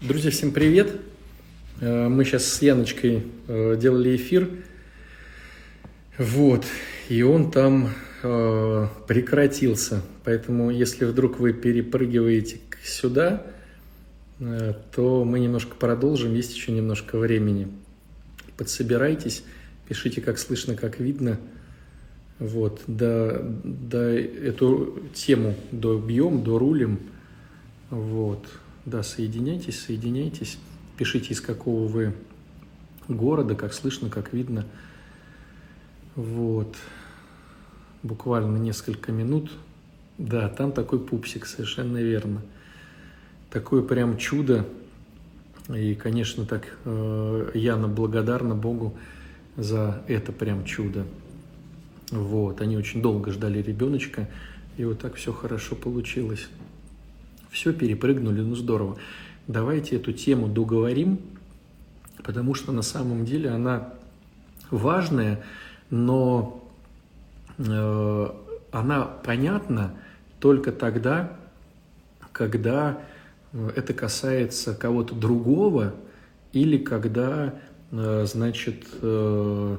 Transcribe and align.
Друзья, 0.00 0.30
всем 0.30 0.52
привет! 0.52 0.92
Э, 1.80 2.06
мы 2.06 2.24
сейчас 2.24 2.44
с 2.44 2.62
Яночкой 2.62 3.24
э, 3.48 3.76
делали 3.76 4.14
эфир, 4.14 4.48
вот, 6.16 6.64
и 7.08 7.22
он 7.22 7.50
там 7.50 7.94
э, 8.22 8.86
прекратился. 9.08 10.02
Поэтому, 10.22 10.70
если 10.70 11.04
вдруг 11.04 11.40
вы 11.40 11.52
перепрыгиваете 11.52 12.60
сюда, 12.84 13.44
то 14.38 15.24
мы 15.24 15.40
немножко 15.40 15.74
продолжим, 15.74 16.32
есть 16.32 16.54
еще 16.54 16.70
немножко 16.70 17.18
времени. 17.18 17.66
Подсобирайтесь, 18.56 19.42
пишите, 19.88 20.20
как 20.20 20.38
слышно, 20.38 20.76
как 20.76 21.00
видно. 21.00 21.40
Вот, 22.38 22.82
да, 22.86 23.40
да 23.42 24.12
эту 24.12 25.02
тему 25.12 25.56
добьем, 25.72 26.44
дорулим. 26.44 27.00
Вот. 27.90 28.46
Да, 28.88 29.02
соединяйтесь, 29.02 29.82
соединяйтесь. 29.82 30.56
Пишите, 30.96 31.34
из 31.34 31.42
какого 31.42 31.86
вы 31.86 32.14
города, 33.06 33.54
как 33.54 33.74
слышно, 33.74 34.08
как 34.08 34.32
видно. 34.32 34.64
Вот. 36.16 36.74
Буквально 38.02 38.56
несколько 38.56 39.12
минут. 39.12 39.50
Да, 40.16 40.48
там 40.48 40.72
такой 40.72 41.00
пупсик, 41.00 41.44
совершенно 41.44 41.98
верно. 41.98 42.40
Такое 43.50 43.82
прям 43.82 44.16
чудо. 44.16 44.64
И, 45.68 45.94
конечно, 45.94 46.46
так 46.46 46.74
э, 46.86 47.50
Яна 47.52 47.88
благодарна 47.88 48.54
Богу 48.54 48.96
за 49.58 50.02
это 50.08 50.32
прям 50.32 50.64
чудо. 50.64 51.04
Вот, 52.10 52.62
они 52.62 52.78
очень 52.78 53.02
долго 53.02 53.32
ждали 53.32 53.60
ребеночка, 53.60 54.30
и 54.78 54.86
вот 54.86 54.98
так 54.98 55.16
все 55.16 55.34
хорошо 55.34 55.76
получилось. 55.76 56.48
Все 57.50 57.72
перепрыгнули, 57.72 58.40
ну 58.40 58.54
здорово. 58.54 58.98
Давайте 59.46 59.96
эту 59.96 60.12
тему 60.12 60.48
договорим, 60.48 61.20
потому 62.22 62.54
что 62.54 62.72
на 62.72 62.82
самом 62.82 63.24
деле 63.24 63.50
она 63.50 63.94
важная, 64.70 65.42
но 65.88 66.62
э, 67.56 68.26
она 68.70 69.02
понятна 69.04 69.94
только 70.40 70.72
тогда, 70.72 71.32
когда 72.32 73.00
э, 73.52 73.70
это 73.74 73.94
касается 73.94 74.74
кого-то 74.74 75.14
другого 75.14 75.94
или 76.52 76.76
когда, 76.76 77.54
э, 77.90 78.24
значит, 78.26 78.86
э, 79.00 79.76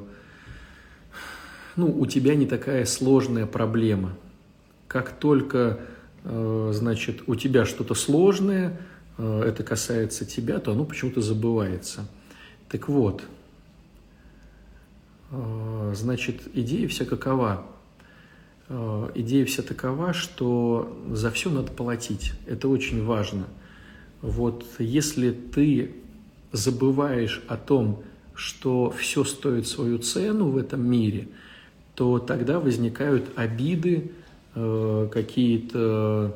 ну, 1.76 1.88
у 1.88 2.06
тебя 2.08 2.36
не 2.36 2.46
такая 2.46 2.86
сложная 2.86 3.46
проблема. 3.46 4.16
Как 4.88 5.12
только 5.12 5.80
значит, 6.24 7.24
у 7.28 7.36
тебя 7.36 7.66
что-то 7.66 7.94
сложное, 7.94 8.80
э, 9.18 9.44
это 9.46 9.64
касается 9.64 10.26
тебя, 10.26 10.60
то 10.60 10.72
оно 10.72 10.86
почему-то 10.86 11.22
забывается. 11.22 12.08
Так 12.70 12.90
вот, 12.90 13.24
э, 15.32 15.94
значит, 15.96 16.42
идея 16.54 16.88
вся 16.88 17.06
какова? 17.06 17.66
Идея 19.16 19.48
вся 19.48 19.64
такова, 19.64 20.14
что 20.14 20.96
за 21.12 21.32
все 21.32 21.50
надо 21.50 21.72
платить. 21.72 22.34
Это 22.46 22.68
очень 22.68 23.04
важно. 23.04 23.46
Вот 24.22 24.64
если 24.78 25.32
ты 25.32 25.96
забываешь 26.52 27.42
о 27.48 27.58
том, 27.58 28.04
что 28.36 28.92
все 28.92 29.24
стоит 29.24 29.68
свою 29.68 29.98
цену 29.98 30.50
в 30.50 30.58
этом 30.58 30.88
мире, 30.88 31.30
то 31.96 32.20
тогда 32.20 32.60
возникают 32.60 33.32
обиды, 33.36 34.12
Э, 34.12 34.29
какие-то 35.12 36.36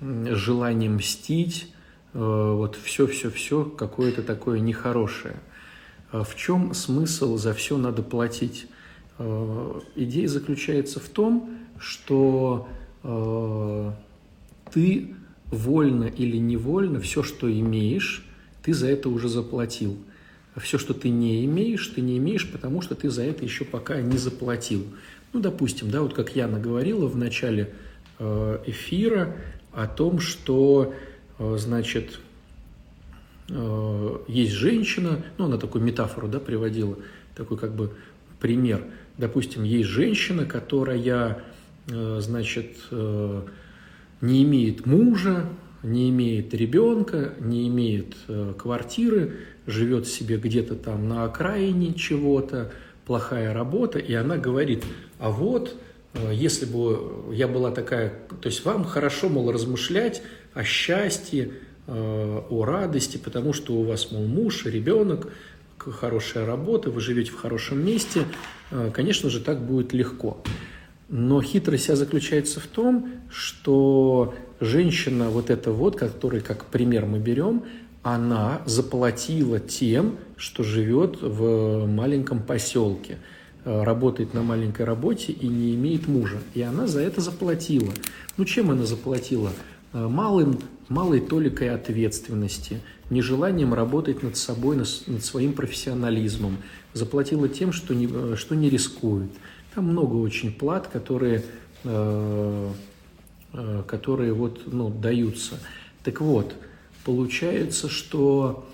желания 0.00 0.88
мстить, 0.88 1.72
э, 2.12 2.18
вот 2.18 2.76
все-все-все 2.76 3.64
какое-то 3.64 4.22
такое 4.22 4.60
нехорошее. 4.60 5.36
А 6.12 6.22
в 6.22 6.36
чем 6.36 6.74
смысл 6.74 7.36
за 7.36 7.54
все 7.54 7.76
надо 7.78 8.02
платить? 8.02 8.66
Э, 9.18 9.80
идея 9.94 10.28
заключается 10.28 11.00
в 11.00 11.08
том, 11.08 11.50
что 11.78 12.68
ты 14.72 15.14
вольно 15.52 16.04
или 16.04 16.38
невольно 16.38 16.98
все, 16.98 17.22
что 17.22 17.48
имеешь, 17.48 18.24
ты 18.62 18.74
за 18.74 18.88
это 18.88 19.08
уже 19.08 19.28
заплатил. 19.28 19.96
А 20.56 20.60
все, 20.60 20.78
что 20.78 20.92
ты 20.92 21.10
не 21.10 21.44
имеешь, 21.44 21.86
ты 21.88 22.00
не 22.00 22.18
имеешь, 22.18 22.50
потому 22.50 22.80
что 22.80 22.94
ты 22.94 23.10
за 23.10 23.22
это 23.22 23.44
еще 23.44 23.64
пока 23.64 24.00
не 24.00 24.16
заплатил. 24.16 24.84
Ну, 25.36 25.42
допустим, 25.42 25.90
да, 25.90 26.00
вот 26.00 26.14
как 26.14 26.34
Яна 26.34 26.58
говорила 26.58 27.06
в 27.08 27.14
начале 27.18 27.74
э, 28.18 28.58
эфира 28.64 29.36
о 29.70 29.86
том, 29.86 30.18
что, 30.18 30.94
э, 31.38 31.56
значит, 31.58 32.20
э, 33.50 34.18
есть 34.28 34.52
женщина, 34.52 35.22
ну, 35.36 35.44
она 35.44 35.58
такую 35.58 35.84
метафору, 35.84 36.26
да, 36.26 36.40
приводила, 36.40 36.96
такой 37.36 37.58
как 37.58 37.74
бы 37.74 37.92
пример. 38.40 38.82
Допустим, 39.18 39.62
есть 39.62 39.90
женщина, 39.90 40.46
которая, 40.46 41.42
значит, 41.86 42.78
не 42.90 44.42
имеет 44.42 44.86
мужа, 44.86 45.50
не 45.82 46.08
имеет 46.08 46.54
ребенка, 46.54 47.34
не 47.40 47.68
имеет 47.68 48.16
квартиры, 48.56 49.36
живет 49.66 50.06
себе 50.06 50.38
где-то 50.38 50.76
там 50.76 51.10
на 51.10 51.24
окраине 51.24 51.92
чего-то, 51.92 52.72
плохая 53.06 53.54
работа, 53.54 53.98
и 53.98 54.12
она 54.14 54.36
говорит, 54.36 54.84
а 55.18 55.30
вот, 55.30 55.76
э, 56.14 56.32
если 56.34 56.66
бы 56.66 57.32
я 57.32 57.48
была 57.48 57.70
такая, 57.70 58.12
то 58.40 58.48
есть 58.48 58.64
вам 58.64 58.84
хорошо, 58.84 59.28
мол, 59.28 59.50
размышлять 59.50 60.22
о 60.54 60.64
счастье, 60.64 61.52
э, 61.86 62.42
о 62.50 62.64
радости, 62.64 63.16
потому 63.16 63.52
что 63.52 63.74
у 63.74 63.84
вас, 63.84 64.10
мол, 64.10 64.26
муж, 64.26 64.66
ребенок, 64.66 65.28
хорошая 65.78 66.46
работа, 66.46 66.90
вы 66.90 67.00
живете 67.00 67.30
в 67.30 67.36
хорошем 67.36 67.84
месте, 67.84 68.24
э, 68.70 68.90
конечно 68.92 69.30
же, 69.30 69.40
так 69.40 69.64
будет 69.64 69.92
легко. 69.92 70.42
Но 71.08 71.40
хитрость 71.40 71.84
вся 71.84 71.96
заключается 71.96 72.58
в 72.58 72.66
том, 72.66 73.12
что 73.30 74.34
женщина 74.60 75.30
вот 75.30 75.50
эта 75.50 75.70
вот, 75.70 75.96
которой 75.96 76.40
как 76.40 76.64
пример 76.66 77.06
мы 77.06 77.18
берем, 77.18 77.64
она 78.02 78.62
заплатила 78.66 79.60
тем, 79.60 80.16
что 80.36 80.62
живет 80.62 81.18
в 81.20 81.86
маленьком 81.86 82.42
поселке, 82.42 83.14
э, 83.14 83.16
работает 83.66 84.32
на 84.32 84.42
маленькой 84.42 84.86
работе 84.86 85.32
и 85.32 85.48
не 85.48 85.74
имеет 85.74 86.06
мужа. 86.06 86.38
И 86.54 86.62
она 86.62 86.86
за 86.86 87.00
это 87.00 87.20
заплатила. 87.20 87.92
Ну, 88.36 88.44
чем 88.44 88.70
она 88.70 88.86
заплатила? 88.86 89.50
Э, 89.92 90.06
малым, 90.06 90.60
малой 90.88 91.20
толикой 91.20 91.70
ответственности, 91.70 92.80
нежеланием 93.10 93.74
работать 93.74 94.22
над 94.22 94.36
собой, 94.36 94.76
над 94.76 95.24
своим 95.24 95.52
профессионализмом. 95.52 96.58
Заплатила 96.92 97.48
тем, 97.48 97.72
что 97.72 97.94
не, 97.94 98.08
э, 98.10 98.36
что 98.36 98.54
не 98.54 98.70
рискует. 98.70 99.30
Там 99.74 99.86
много 99.86 100.14
очень 100.14 100.52
плат, 100.52 100.86
которые, 100.86 101.42
которые 101.82 102.72
вот, 104.32 104.62
ну, 104.72 104.88
даются. 104.88 105.60
Так 106.02 106.22
вот, 106.22 106.54
получается, 107.04 107.90
что 107.90 108.66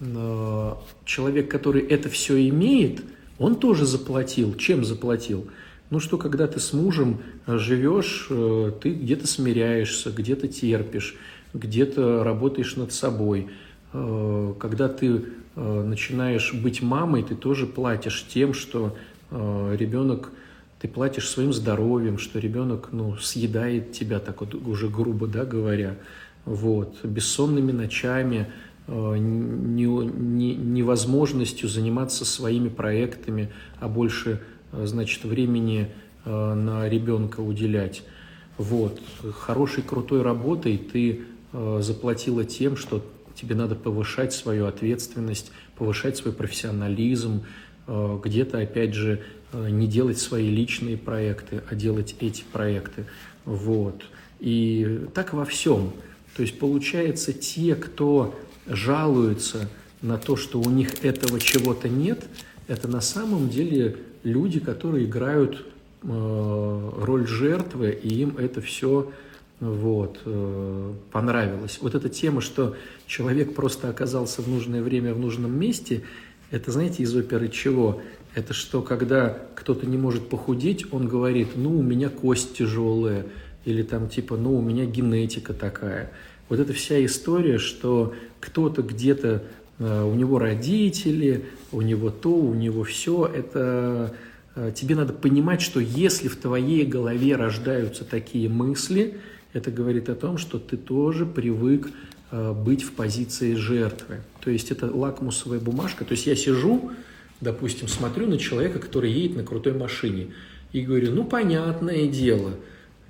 э, 0.00 0.74
человек, 1.04 1.50
который 1.50 1.82
это 1.82 2.08
все 2.08 2.48
имеет, 2.50 3.02
он 3.38 3.56
тоже 3.56 3.86
заплатил. 3.86 4.54
Чем 4.54 4.84
заплатил? 4.84 5.46
Ну 5.90 6.00
что, 6.00 6.18
когда 6.18 6.46
ты 6.46 6.60
с 6.60 6.72
мужем 6.72 7.20
э, 7.46 7.58
живешь, 7.58 8.26
э, 8.30 8.72
ты 8.80 8.92
где-то 8.92 9.26
смиряешься, 9.26 10.10
где-то 10.10 10.48
терпишь, 10.48 11.16
где-то 11.54 12.24
работаешь 12.24 12.76
над 12.76 12.92
собой. 12.92 13.48
Когда 13.90 14.86
ты 14.86 15.24
начинаешь 15.54 16.52
быть 16.52 16.82
мамой, 16.82 17.22
ты 17.22 17.34
тоже 17.34 17.66
платишь 17.66 18.26
тем, 18.28 18.52
что 18.52 18.94
ребенок, 19.30 20.28
ты 20.78 20.88
платишь 20.88 21.26
своим 21.26 21.54
здоровьем, 21.54 22.18
что 22.18 22.38
ребенок 22.38 22.90
ну, 22.92 23.16
съедает 23.16 23.92
тебя, 23.92 24.18
так 24.18 24.42
вот 24.42 24.54
уже 24.54 24.90
грубо 24.90 25.26
да, 25.26 25.46
говоря 25.46 25.96
вот, 26.48 27.04
бессонными 27.04 27.72
ночами, 27.72 28.46
э, 28.46 28.67
невозможностью 28.88 31.68
заниматься 31.68 32.24
своими 32.24 32.68
проектами, 32.68 33.50
а 33.80 33.88
больше, 33.88 34.40
э, 34.72 34.86
значит, 34.86 35.24
времени 35.24 35.88
э, 36.24 36.54
на 36.54 36.88
ребенка 36.88 37.40
уделять. 37.40 38.02
Вот, 38.56 39.00
хорошей, 39.36 39.82
крутой 39.84 40.22
работой 40.22 40.78
ты 40.78 41.20
заплатила 41.52 42.44
тем, 42.44 42.76
что 42.76 43.04
тебе 43.34 43.54
надо 43.54 43.76
повышать 43.76 44.32
свою 44.32 44.66
ответственность, 44.66 45.52
повышать 45.76 46.16
свой 46.16 46.34
профессионализм, 46.34 47.44
где-то, 47.86 48.58
опять 48.58 48.94
же, 48.94 49.22
не 49.52 49.86
делать 49.86 50.18
свои 50.18 50.50
личные 50.50 50.96
проекты, 50.98 51.62
а 51.70 51.76
делать 51.76 52.16
эти 52.20 52.42
проекты. 52.52 53.06
Вот. 53.44 54.02
И 54.40 55.06
так 55.14 55.32
во 55.32 55.44
всем– 55.44 55.92
то 56.38 56.42
есть 56.42 56.56
получается, 56.60 57.32
те, 57.32 57.74
кто 57.74 58.32
жалуются 58.68 59.68
на 60.02 60.18
то, 60.18 60.36
что 60.36 60.60
у 60.60 60.70
них 60.70 61.04
этого 61.04 61.40
чего-то 61.40 61.88
нет, 61.88 62.24
это 62.68 62.88
на 62.88 63.00
самом 63.00 63.48
деле 63.48 63.96
люди, 64.22 64.60
которые 64.60 65.06
играют 65.06 65.66
э, 66.02 66.90
роль 67.00 67.26
жертвы, 67.26 67.90
и 67.90 68.08
им 68.08 68.36
это 68.38 68.60
все 68.60 69.10
вот, 69.60 70.20
э, 70.24 70.92
понравилось. 71.10 71.78
Вот 71.80 71.94
эта 71.94 72.08
тема, 72.08 72.40
что 72.40 72.76
человек 73.06 73.54
просто 73.54 73.88
оказался 73.88 74.42
в 74.42 74.48
нужное 74.48 74.82
время 74.82 75.14
в 75.14 75.18
нужном 75.18 75.58
месте, 75.58 76.02
это, 76.50 76.70
знаете, 76.70 77.02
из 77.02 77.14
оперы 77.14 77.48
чего? 77.48 78.00
Это 78.34 78.54
что, 78.54 78.82
когда 78.82 79.36
кто-то 79.54 79.86
не 79.86 79.98
может 79.98 80.28
похудеть, 80.28 80.86
он 80.92 81.08
говорит, 81.08 81.48
ну, 81.56 81.76
у 81.76 81.82
меня 81.82 82.08
кость 82.08 82.56
тяжелая, 82.56 83.26
или 83.64 83.82
там 83.82 84.08
типа, 84.08 84.36
ну, 84.36 84.56
у 84.56 84.62
меня 84.62 84.84
генетика 84.84 85.52
такая. 85.52 86.12
Вот 86.48 86.58
эта 86.58 86.72
вся 86.72 87.04
история, 87.04 87.58
что 87.58 88.14
кто-то 88.40 88.82
где-то, 88.82 89.42
э, 89.78 90.02
у 90.02 90.14
него 90.14 90.38
родители, 90.38 91.44
у 91.72 91.82
него 91.82 92.10
то, 92.10 92.30
у 92.30 92.54
него 92.54 92.84
все, 92.84 93.26
это 93.26 94.14
э, 94.54 94.72
тебе 94.74 94.94
надо 94.94 95.12
понимать, 95.12 95.60
что 95.60 95.80
если 95.80 96.28
в 96.28 96.36
твоей 96.36 96.84
голове 96.84 97.36
рождаются 97.36 98.04
такие 98.04 98.48
мысли, 98.48 99.18
это 99.52 99.70
говорит 99.70 100.08
о 100.08 100.14
том, 100.14 100.38
что 100.38 100.58
ты 100.58 100.76
тоже 100.76 101.26
привык 101.26 101.90
э, 102.30 102.52
быть 102.52 102.82
в 102.82 102.92
позиции 102.92 103.54
жертвы. 103.54 104.20
То 104.40 104.50
есть 104.50 104.70
это 104.70 104.94
лакмусовая 104.94 105.60
бумажка. 105.60 106.04
То 106.04 106.12
есть 106.12 106.26
я 106.26 106.36
сижу, 106.36 106.92
допустим, 107.40 107.88
смотрю 107.88 108.26
на 108.26 108.38
человека, 108.38 108.78
который 108.78 109.10
едет 109.10 109.36
на 109.36 109.44
крутой 109.44 109.74
машине, 109.74 110.28
и 110.72 110.82
говорю, 110.82 111.12
ну, 111.12 111.24
понятное 111.24 112.06
дело, 112.06 112.52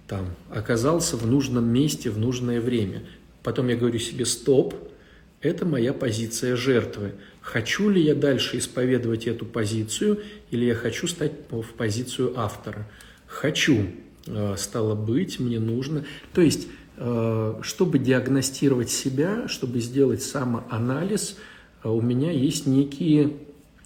там, 0.06 0.26
оказался 0.48 1.16
в 1.16 1.26
нужном 1.26 1.66
месте 1.66 2.08
в 2.10 2.18
нужное 2.18 2.60
время. 2.60 3.02
Потом 3.42 3.68
я 3.68 3.76
говорю 3.76 3.98
себе, 3.98 4.24
стоп, 4.24 4.74
это 5.40 5.64
моя 5.64 5.92
позиция 5.92 6.56
жертвы. 6.56 7.14
Хочу 7.40 7.88
ли 7.88 8.02
я 8.02 8.14
дальше 8.14 8.58
исповедовать 8.58 9.26
эту 9.26 9.44
позицию, 9.46 10.22
или 10.50 10.64
я 10.64 10.74
хочу 10.74 11.06
стать 11.06 11.32
в 11.50 11.72
позицию 11.76 12.38
автора? 12.38 12.88
Хочу. 13.26 13.86
Э, 14.26 14.54
стало 14.56 14.94
быть, 14.94 15.38
мне 15.38 15.60
нужно. 15.60 16.04
То 16.34 16.40
есть, 16.40 16.68
э, 16.96 17.54
чтобы 17.62 17.98
диагностировать 17.98 18.90
себя, 18.90 19.48
чтобы 19.48 19.80
сделать 19.80 20.22
самоанализ, 20.22 21.36
э, 21.84 21.88
у 21.88 22.00
меня 22.00 22.30
есть 22.30 22.66
некие 22.66 23.32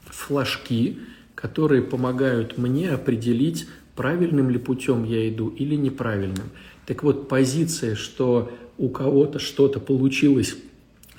флажки, 0.07 0.99
которые 1.35 1.83
помогают 1.83 2.59
мне 2.59 2.91
определить, 2.91 3.67
правильным 3.95 4.49
ли 4.51 4.59
путем 4.59 5.05
я 5.05 5.29
иду 5.29 5.49
или 5.49 5.75
неправильным. 5.75 6.51
Так 6.87 7.03
вот, 7.03 7.29
позиция, 7.29 7.95
что 7.95 8.51
у 8.79 8.89
кого-то 8.89 9.39
что-то 9.39 9.81
получилось 9.81 10.57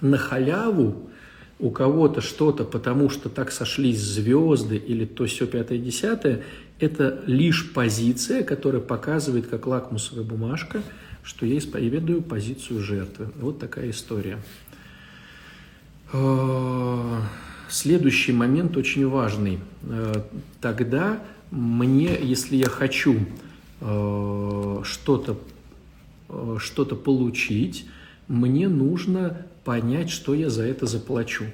на 0.03 0.17
халяву, 0.17 1.09
у 1.59 1.71
кого-то 1.71 2.19
что-то, 2.19 2.65
потому 2.65 3.09
что 3.09 3.29
так 3.29 3.51
сошлись 3.51 4.00
звезды 4.00 4.75
или 4.75 5.05
то 5.05 5.25
все 5.25 5.47
пятое, 5.47 5.77
десятое, 5.77 6.44
это 6.79 7.23
лишь 7.25 7.71
позиция, 7.71 8.44
которая 8.44 8.81
показывает, 8.81 9.47
как 9.47 9.65
лакмусовая 9.65 10.25
бумажка, 10.25 10.83
что 11.23 11.45
я 11.45 11.57
исповедую 11.57 12.21
позицию 12.21 12.81
жертвы. 12.81 13.29
Вот 13.39 13.59
такая 13.59 13.91
история. 13.91 14.39
А, 16.11 17.21
следующий 17.69 18.33
момент 18.33 18.75
очень 18.75 19.07
важный. 19.07 19.59
А, 19.83 20.25
тогда 20.59 21.23
мне, 21.50 22.19
если 22.21 22.57
я 22.57 22.67
хочу 22.67 23.19
а, 23.79 24.81
что-то 24.83 25.39
что 26.57 26.85
получить, 26.85 27.85
мне 28.28 28.68
нужно 28.68 29.46
понять, 29.64 30.10
что 30.10 30.34
я 30.34 30.50
за 30.50 30.64
это 30.64 30.86
заплачу. 30.86 31.46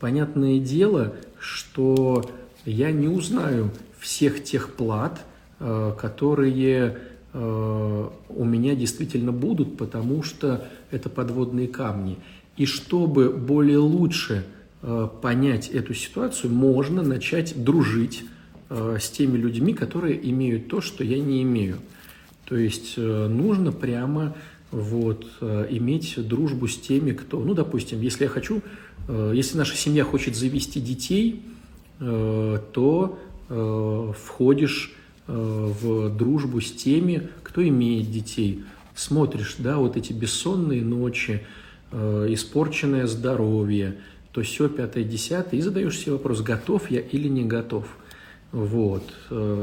Понятное 0.00 0.58
дело, 0.58 1.14
что 1.38 2.30
я 2.64 2.90
не 2.92 3.08
узнаю 3.08 3.70
всех 3.98 4.42
тех 4.42 4.74
плат, 4.74 5.24
э, 5.60 5.94
которые 5.98 6.98
э, 7.32 8.08
у 8.28 8.44
меня 8.44 8.74
действительно 8.74 9.32
будут, 9.32 9.76
потому 9.76 10.22
что 10.22 10.68
это 10.90 11.08
подводные 11.08 11.68
камни. 11.68 12.18
И 12.56 12.66
чтобы 12.66 13.30
более 13.30 13.78
лучше 13.78 14.44
э, 14.82 15.08
понять 15.22 15.68
эту 15.68 15.94
ситуацию, 15.94 16.52
можно 16.52 17.02
начать 17.02 17.62
дружить 17.62 18.24
с 18.70 19.10
теми 19.10 19.36
людьми, 19.36 19.74
которые 19.74 20.18
имеют 20.30 20.68
то, 20.68 20.80
что 20.80 21.04
я 21.04 21.20
не 21.20 21.42
имею. 21.42 21.76
То 22.46 22.56
есть 22.56 22.96
нужно 22.96 23.72
прямо 23.72 24.34
вот, 24.70 25.26
иметь 25.40 26.14
дружбу 26.26 26.66
с 26.68 26.76
теми, 26.76 27.12
кто, 27.12 27.40
ну, 27.40 27.54
допустим, 27.54 28.00
если 28.00 28.24
я 28.24 28.30
хочу, 28.30 28.60
если 29.08 29.56
наша 29.56 29.76
семья 29.76 30.04
хочет 30.04 30.34
завести 30.34 30.80
детей, 30.80 31.42
то 31.98 33.18
Э, 33.48 34.12
входишь 34.18 34.92
э, 35.26 35.32
в 35.32 36.16
дружбу 36.16 36.60
с 36.60 36.72
теми, 36.72 37.28
кто 37.42 37.66
имеет 37.66 38.10
детей. 38.10 38.64
Смотришь, 38.94 39.56
да, 39.58 39.78
вот 39.78 39.96
эти 39.96 40.12
бессонные 40.12 40.82
ночи, 40.82 41.42
э, 41.92 42.26
испорченное 42.30 43.06
здоровье, 43.06 43.96
то 44.32 44.42
все, 44.42 44.68
пятое, 44.68 45.04
десятое, 45.04 45.60
и 45.60 45.62
задаешь 45.62 45.98
себе 45.98 46.12
вопрос, 46.12 46.40
готов 46.40 46.90
я 46.90 47.00
или 47.00 47.28
не 47.28 47.44
готов. 47.44 47.86
Вот. 48.50 49.02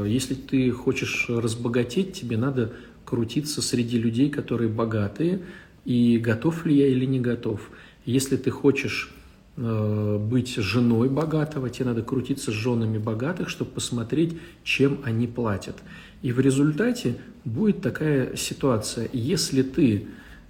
Если 0.06 0.34
ты 0.34 0.70
хочешь 0.70 1.26
разбогатеть, 1.28 2.12
тебе 2.12 2.36
надо 2.36 2.72
крутиться 3.12 3.60
среди 3.60 3.98
людей, 3.98 4.30
которые 4.30 4.70
богатые, 4.70 5.42
и 5.84 6.18
готов 6.18 6.66
ли 6.66 6.76
я 6.76 6.86
или 6.88 7.04
не 7.04 7.20
готов. 7.20 7.60
Если 8.06 8.36
ты 8.36 8.50
хочешь 8.50 9.14
Э, 9.54 10.18
быть 10.18 10.54
женой 10.56 11.10
богатого, 11.10 11.68
тебе 11.68 11.86
надо 11.86 12.02
крутиться 12.02 12.50
с 12.50 12.54
женами 12.54 12.96
богатых, 12.96 13.50
чтобы 13.50 13.72
посмотреть, 13.72 14.38
чем 14.64 15.00
они 15.04 15.26
платят. 15.26 15.76
И 16.22 16.32
в 16.32 16.40
результате 16.40 17.16
будет 17.44 17.82
такая 17.82 18.34
ситуация. 18.36 19.10
Если 19.12 19.60
ты, 19.62 20.06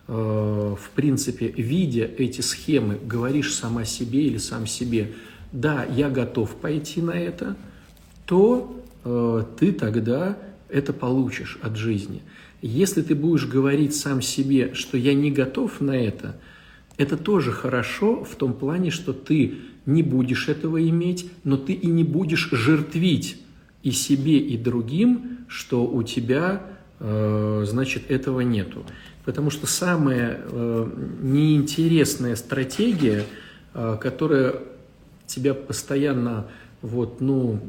э, 0.06 0.12
в 0.12 0.91
принципе, 0.94 1.49
видя 1.49 2.05
эти 2.05 2.43
схемы, 2.43 2.97
говоришь 3.05 3.55
сама 3.55 3.85
себе 3.85 4.23
или 4.23 4.38
сам 4.38 4.69
себе, 4.69 5.12
да, 5.50 5.85
я 5.85 6.09
готов 6.09 6.55
пойти 6.55 7.03
на 7.03 7.19
это, 7.19 7.56
то 8.25 8.85
э, 9.05 9.44
ты 9.59 9.73
тогда 9.73 10.38
это 10.69 10.93
получишь 10.93 11.59
от 11.61 11.76
жизни. 11.76 12.23
Если 12.62 13.03
ты 13.03 13.14
будешь 13.14 13.47
говорить 13.47 13.94
сам 13.94 14.23
себе, 14.23 14.73
что 14.75 14.97
я 14.97 15.12
не 15.14 15.31
готов 15.31 15.81
на 15.81 15.93
это– 15.93 16.41
это 16.97 17.17
тоже 17.17 17.53
хорошо 17.53 18.25
в 18.25 18.37
том 18.37 18.53
плане, 18.53 18.91
что 18.91 19.12
ты 19.12 19.55
не 19.87 20.03
будешь 20.03 20.49
этого 20.49 20.88
иметь, 20.88 21.31
но 21.44 21.56
ты 21.56 21.73
и 21.73 21.87
не 21.87 22.05
будешь 22.05 22.50
жертвить 22.53 23.38
и 23.82 23.91
себе, 23.91 24.38
и 24.38 24.56
другим, 24.56 25.38
что 25.49 25.85
у 25.85 26.03
тебя, 26.03 26.62
э, 27.00 27.64
значит, 27.67 28.11
этого 28.11 28.41
нету. 28.41 28.85
Потому 29.25 29.50
что 29.50 29.67
самая 29.67 30.41
э, 30.41 30.91
неинтересная 31.23 32.37
стратегия, 32.37 33.25
э, 33.75 33.97
которая 34.00 34.57
тебя 35.26 35.54
постоянно 35.54 36.47
вот, 36.83 37.21
ну, 37.21 37.61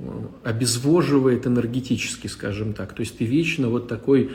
обезвоживает 0.43 1.47
энергетически, 1.47 2.27
скажем 2.27 2.73
так. 2.73 2.93
То 2.93 3.01
есть 3.01 3.17
ты 3.17 3.25
вечно 3.25 3.69
вот 3.69 3.87
такой 3.87 4.31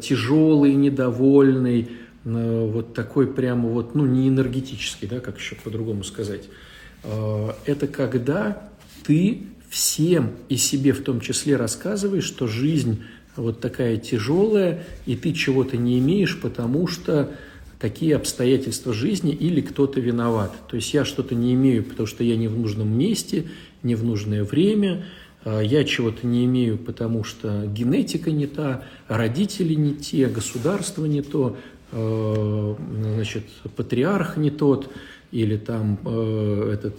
тяжелый, 0.00 0.74
недовольный, 0.74 1.88
вот 2.24 2.94
такой 2.94 3.26
прямо 3.26 3.68
вот, 3.68 3.94
ну, 3.94 4.04
не 4.04 4.28
энергетический, 4.28 5.08
да, 5.08 5.20
как 5.20 5.38
еще 5.38 5.54
по-другому 5.56 6.04
сказать. 6.04 6.48
А, 7.02 7.56
это 7.64 7.86
когда 7.86 8.68
ты 9.04 9.42
всем 9.68 10.32
и 10.48 10.56
себе 10.56 10.92
в 10.92 11.02
том 11.02 11.20
числе 11.20 11.56
рассказываешь, 11.56 12.24
что 12.24 12.46
жизнь 12.46 13.02
вот 13.36 13.60
такая 13.60 13.96
тяжелая, 13.96 14.84
и 15.06 15.16
ты 15.16 15.32
чего-то 15.32 15.76
не 15.76 15.98
имеешь, 15.98 16.38
потому 16.40 16.86
что 16.88 17.30
такие 17.78 18.16
обстоятельства 18.16 18.92
жизни 18.92 19.32
или 19.32 19.62
кто-то 19.62 20.00
виноват. 20.00 20.52
То 20.68 20.76
есть 20.76 20.92
я 20.92 21.04
что-то 21.04 21.34
не 21.34 21.54
имею, 21.54 21.84
потому 21.84 22.06
что 22.06 22.22
я 22.22 22.36
не 22.36 22.48
в 22.48 22.58
нужном 22.58 22.92
месте, 22.96 23.46
не 23.82 23.94
в 23.94 24.04
нужное 24.04 24.44
время, 24.44 25.06
я 25.44 25.84
чего-то 25.84 26.26
не 26.26 26.44
имею, 26.44 26.76
потому 26.76 27.24
что 27.24 27.66
генетика 27.66 28.30
не 28.30 28.46
та, 28.46 28.84
родители 29.08 29.74
не 29.74 29.94
те, 29.94 30.26
государство 30.26 31.06
не 31.06 31.22
то, 31.22 31.56
Э, 31.92 32.74
значит, 33.02 33.44
патриарх 33.76 34.36
не 34.36 34.50
тот, 34.50 34.90
или 35.32 35.56
там 35.56 35.98
э, 36.04 36.70
этот 36.74 36.96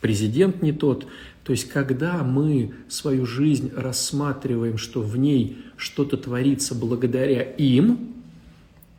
президент 0.00 0.62
не 0.62 0.72
тот. 0.72 1.06
То 1.44 1.52
есть, 1.52 1.68
когда 1.68 2.22
мы 2.24 2.72
свою 2.88 3.26
жизнь 3.26 3.72
рассматриваем, 3.76 4.78
что 4.78 5.02
в 5.02 5.16
ней 5.16 5.58
что-то 5.76 6.16
творится 6.16 6.74
благодаря 6.74 7.42
им, 7.42 8.14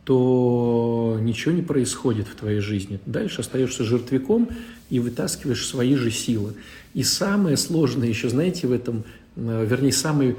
то 0.06 1.18
ничего 1.20 1.54
не 1.54 1.62
происходит 1.62 2.28
в 2.28 2.36
твоей 2.36 2.60
жизни. 2.60 3.00
Дальше 3.06 3.42
остаешься 3.42 3.84
жертвяком 3.84 4.50
и 4.90 5.00
вытаскиваешь 5.00 5.66
свои 5.66 5.96
же 5.96 6.12
силы. 6.12 6.54
И 6.94 7.04
самое 7.04 7.58
сложное 7.58 8.08
еще, 8.08 8.30
знаете, 8.30 8.68
в 8.68 8.72
этом, 8.72 9.04
вернее, 9.36 9.92
самый 9.92 10.36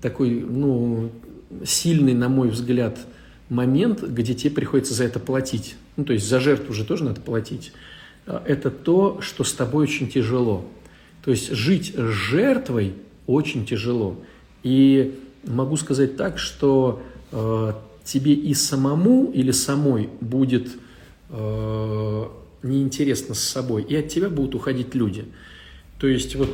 такой, 0.00 0.30
ну, 0.30 1.10
сильный, 1.64 2.14
на 2.14 2.28
мой 2.28 2.48
взгляд, 2.48 2.98
момент, 3.48 4.02
где 4.02 4.34
тебе 4.34 4.50
приходится 4.50 4.94
за 4.94 5.04
это 5.04 5.20
платить. 5.20 5.76
Ну, 5.96 6.04
то 6.04 6.12
есть 6.12 6.26
за 6.26 6.40
жертву 6.40 6.72
же 6.72 6.84
тоже 6.84 7.04
надо 7.04 7.20
платить. 7.20 7.72
А, 8.26 8.42
это 8.46 8.70
то, 8.70 9.20
что 9.20 9.44
с 9.44 9.52
тобой 9.52 9.84
очень 9.84 10.08
тяжело. 10.08 10.64
То 11.24 11.30
есть 11.30 11.52
жить 11.52 11.94
с 11.94 12.10
жертвой 12.10 12.94
очень 13.26 13.66
тяжело. 13.66 14.16
И 14.62 15.18
могу 15.44 15.76
сказать 15.76 16.16
так, 16.16 16.38
что 16.38 17.02
э, 17.30 17.72
тебе 18.04 18.32
и 18.32 18.54
самому 18.54 19.30
или 19.32 19.50
самой 19.52 20.08
будет 20.20 20.68
э, 21.30 22.24
неинтересно 22.62 23.34
с 23.34 23.40
собой, 23.40 23.82
и 23.82 23.96
от 23.96 24.08
тебя 24.08 24.28
будут 24.28 24.54
уходить 24.54 24.94
люди. 24.94 25.24
То 25.98 26.06
есть 26.06 26.34
вот 26.36 26.50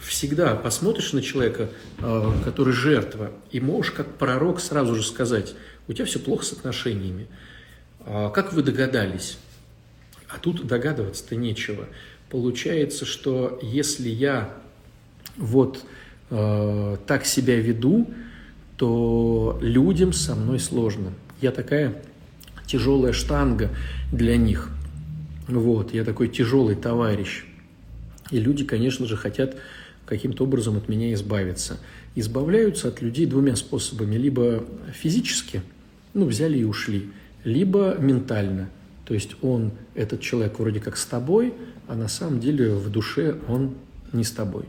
всегда 0.00 0.54
посмотришь 0.54 1.12
на 1.12 1.22
человека, 1.22 1.70
э, 1.98 2.32
который 2.44 2.72
жертва, 2.72 3.30
и 3.50 3.60
можешь 3.60 3.92
как 3.92 4.16
пророк 4.16 4.60
сразу 4.60 4.94
же 4.94 5.02
сказать, 5.02 5.54
у 5.88 5.92
тебя 5.92 6.04
все 6.04 6.18
плохо 6.18 6.44
с 6.44 6.52
отношениями. 6.52 7.26
А 8.00 8.30
как 8.30 8.52
вы 8.52 8.62
догадались? 8.62 9.38
А 10.28 10.38
тут 10.38 10.66
догадываться-то 10.66 11.36
нечего. 11.36 11.86
Получается, 12.30 13.06
что 13.06 13.58
если 13.62 14.08
я 14.08 14.54
вот 15.36 15.84
э, 16.30 16.96
так 17.06 17.24
себя 17.24 17.56
веду, 17.56 18.10
то 18.76 19.58
людям 19.60 20.12
со 20.12 20.34
мной 20.34 20.60
сложно. 20.60 21.12
Я 21.40 21.50
такая 21.50 22.02
тяжелая 22.66 23.12
штанга 23.12 23.70
для 24.12 24.36
них. 24.36 24.70
Вот, 25.48 25.94
я 25.94 26.04
такой 26.04 26.28
тяжелый 26.28 26.76
товарищ. 26.76 27.44
И 28.30 28.38
люди, 28.38 28.64
конечно 28.64 29.06
же, 29.06 29.16
хотят 29.16 29.56
каким-то 30.04 30.44
образом 30.44 30.76
от 30.76 30.88
меня 30.88 31.12
избавиться. 31.14 31.78
Избавляются 32.14 32.88
от 32.88 33.00
людей 33.00 33.26
двумя 33.26 33.56
способами. 33.56 34.16
Либо 34.16 34.64
физически, 34.92 35.62
ну, 36.12 36.26
взяли 36.26 36.58
и 36.58 36.64
ушли, 36.64 37.10
либо 37.44 37.96
ментально. 37.98 38.68
То 39.06 39.14
есть 39.14 39.36
он, 39.40 39.72
этот 39.94 40.20
человек 40.20 40.58
вроде 40.58 40.80
как 40.80 40.98
с 40.98 41.06
тобой, 41.06 41.54
а 41.86 41.94
на 41.94 42.08
самом 42.08 42.40
деле 42.40 42.74
в 42.74 42.90
душе 42.90 43.36
он 43.48 43.74
не 44.12 44.24
с 44.24 44.30
тобой. 44.30 44.64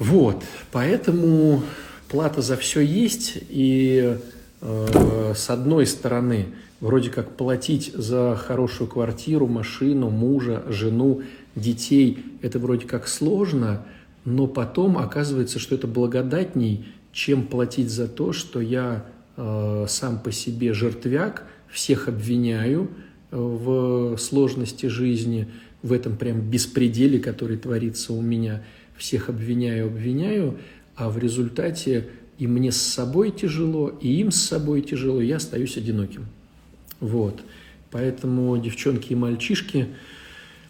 Вот, 0.00 0.42
поэтому 0.72 1.62
плата 2.08 2.42
за 2.42 2.56
все 2.56 2.80
есть, 2.80 3.38
и 3.48 4.18
э, 4.60 5.32
с 5.36 5.50
одной 5.50 5.86
стороны, 5.86 6.46
вроде 6.80 7.10
как 7.10 7.36
платить 7.36 7.92
за 7.94 8.36
хорошую 8.36 8.88
квартиру, 8.88 9.46
машину, 9.46 10.10
мужа, 10.10 10.64
жену, 10.68 11.22
детей, 11.54 12.18
это 12.42 12.58
вроде 12.58 12.86
как 12.86 13.08
сложно, 13.08 13.86
но 14.24 14.46
потом 14.46 14.98
оказывается, 14.98 15.58
что 15.58 15.74
это 15.74 15.86
благодатней, 15.86 16.86
чем 17.12 17.46
платить 17.46 17.90
за 17.90 18.08
то, 18.08 18.32
что 18.32 18.60
я 18.60 19.04
э, 19.36 19.86
сам 19.88 20.18
по 20.18 20.32
себе 20.32 20.72
жертвяк, 20.72 21.46
всех 21.68 22.08
обвиняю 22.08 22.88
э, 23.30 23.36
в 23.36 24.16
сложности 24.16 24.86
жизни, 24.86 25.48
в 25.82 25.92
этом 25.92 26.16
прям 26.16 26.40
беспределе, 26.40 27.20
который 27.20 27.56
творится 27.56 28.12
у 28.12 28.22
меня, 28.22 28.64
всех 28.96 29.28
обвиняю, 29.28 29.86
обвиняю, 29.86 30.58
а 30.96 31.10
в 31.10 31.18
результате 31.18 32.08
и 32.38 32.46
мне 32.46 32.72
с 32.72 32.80
собой 32.80 33.30
тяжело, 33.30 33.88
и 34.00 34.08
им 34.08 34.30
с 34.30 34.42
собой 34.42 34.82
тяжело, 34.82 35.20
я 35.20 35.36
остаюсь 35.36 35.76
одиноким. 35.76 36.26
Вот. 37.04 37.42
Поэтому 37.90 38.56
девчонки 38.56 39.12
и 39.12 39.14
мальчишки, 39.14 39.88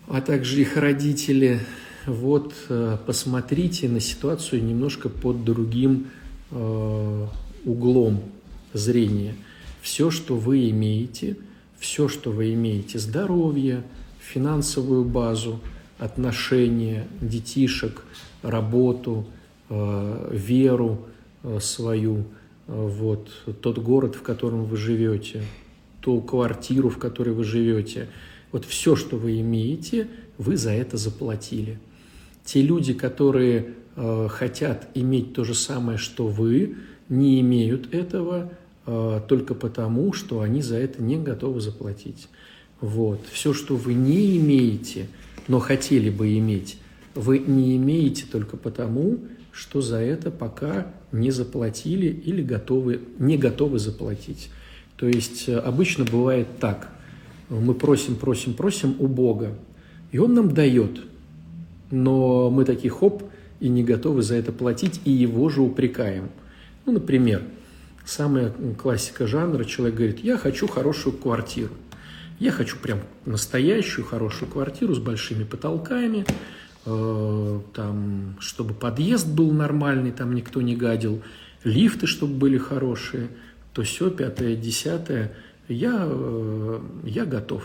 а 0.09 0.21
также 0.21 0.63
их 0.63 0.77
родители, 0.77 1.61
вот 2.07 2.53
э, 2.69 2.99
посмотрите 3.07 3.89
на 3.89 4.01
ситуацию 4.01 4.65
немножко 4.65 5.09
под 5.09 5.45
другим 5.45 6.09
э, 6.51 7.27
углом 7.65 8.21
зрения. 8.73 9.37
Все, 9.81 10.11
что 10.11 10.35
вы 10.35 10.71
имеете, 10.71 11.37
все, 11.79 12.09
что 12.09 12.33
вы 12.33 12.53
имеете, 12.55 12.99
здоровье, 12.99 13.85
финансовую 14.19 15.05
базу, 15.05 15.61
отношения, 16.01 17.07
детишек, 17.21 18.03
работу, 18.43 19.25
э, 19.69 20.31
веру 20.33 21.07
э, 21.45 21.61
свою, 21.61 22.17
э, 22.17 22.23
вот, 22.67 23.31
тот 23.61 23.79
город, 23.79 24.17
в 24.17 24.23
котором 24.23 24.65
вы 24.65 24.77
живете, 24.77 25.45
ту 26.05 26.21
квартиру, 26.21 26.91
в 26.91 26.99
которой 26.99 27.31
вы 27.31 27.45
живете. 27.45 28.09
Вот 28.53 28.67
все, 28.67 28.95
что 28.95 29.17
вы 29.17 29.41
имеете, 29.41 30.07
вы 30.37 30.59
за 30.59 30.71
это 30.71 30.99
заплатили. 30.99 31.79
Те 32.45 32.61
люди, 32.61 32.93
которые 32.93 33.71
э, 33.97 34.29
хотят 34.31 34.87
иметь 34.93 35.33
то 35.33 35.45
же 35.45 35.55
самое, 35.55 35.97
что 35.97 36.27
вы, 36.27 36.77
не 37.09 37.41
имеют 37.41 37.95
этого 37.95 38.53
э, 38.85 39.21
только 39.27 39.55
потому, 39.55 40.13
что 40.13 40.43
они 40.43 40.61
за 40.61 40.77
это 40.77 41.03
не 41.03 41.17
готовы 41.17 41.63
заплатить. 41.63 42.29
Вот. 42.83 43.21
Все, 43.33 43.55
что 43.55 43.75
вы 43.77 43.95
не 43.95 44.37
имеете, 44.37 45.07
но 45.49 45.59
хотели 45.59 46.11
бы 46.11 46.37
иметь, 46.37 46.77
вы 47.15 47.39
не 47.39 47.77
имеете 47.77 48.27
только 48.31 48.59
потому, 48.59 49.21
что 49.53 49.81
за 49.81 50.01
это 50.01 50.31
пока 50.31 50.93
не 51.13 51.31
заплатили 51.31 52.09
или 52.09 52.43
готовы, 52.43 53.01
не 53.19 53.39
готовы 53.39 53.79
заплатить. 53.79 54.51
То 54.97 55.09
есть 55.09 55.49
э, 55.49 55.59
обычно 55.59 56.05
бывает 56.05 56.59
так. 56.61 56.89
Мы 57.49 57.75
просим, 57.75 58.17
просим, 58.17 58.55
просим 58.55 58.97
у 58.99 59.07
Бога, 59.07 59.55
и 60.13 60.19
Он 60.19 60.35
нам 60.35 60.53
дает. 60.53 61.01
Но 61.91 62.51
мы 62.51 62.65
такие 62.65 62.91
хоп, 62.91 63.23
и 63.61 63.69
не 63.69 63.85
готовы 63.85 64.23
за 64.23 64.37
это 64.37 64.53
платить, 64.53 65.01
и 65.05 65.11
Его 65.11 65.49
же 65.49 65.61
упрекаем. 65.61 66.31
Ну, 66.87 66.93
например, 66.93 67.43
самая 68.05 68.53
классика 68.81 69.27
жанра, 69.27 69.65
человек 69.65 69.97
говорит, 69.97 70.21
я 70.25 70.37
хочу 70.37 70.67
хорошую 70.67 71.17
квартиру. 71.17 71.73
Я 72.39 72.51
хочу 72.51 72.77
прям 72.77 73.01
настоящую 73.27 74.05
хорошую 74.05 74.51
квартиру 74.51 74.95
с 74.95 74.99
большими 74.99 75.45
потолками, 75.45 76.27
э, 76.85 77.61
там, 77.73 78.37
чтобы 78.41 78.75
подъезд 78.75 79.29
был 79.29 79.53
нормальный, 79.53 80.11
там 80.11 80.35
никто 80.35 80.61
не 80.61 80.75
гадил, 80.75 81.23
лифты, 81.63 82.07
чтобы 82.07 82.35
были 82.35 82.59
хорошие, 82.59 83.29
то 83.75 83.83
все, 83.83 84.09
пятое, 84.09 84.55
десятое, 84.57 85.35
я, 85.69 86.07
э, 86.07 86.81
я 87.05 87.27
готов. 87.27 87.65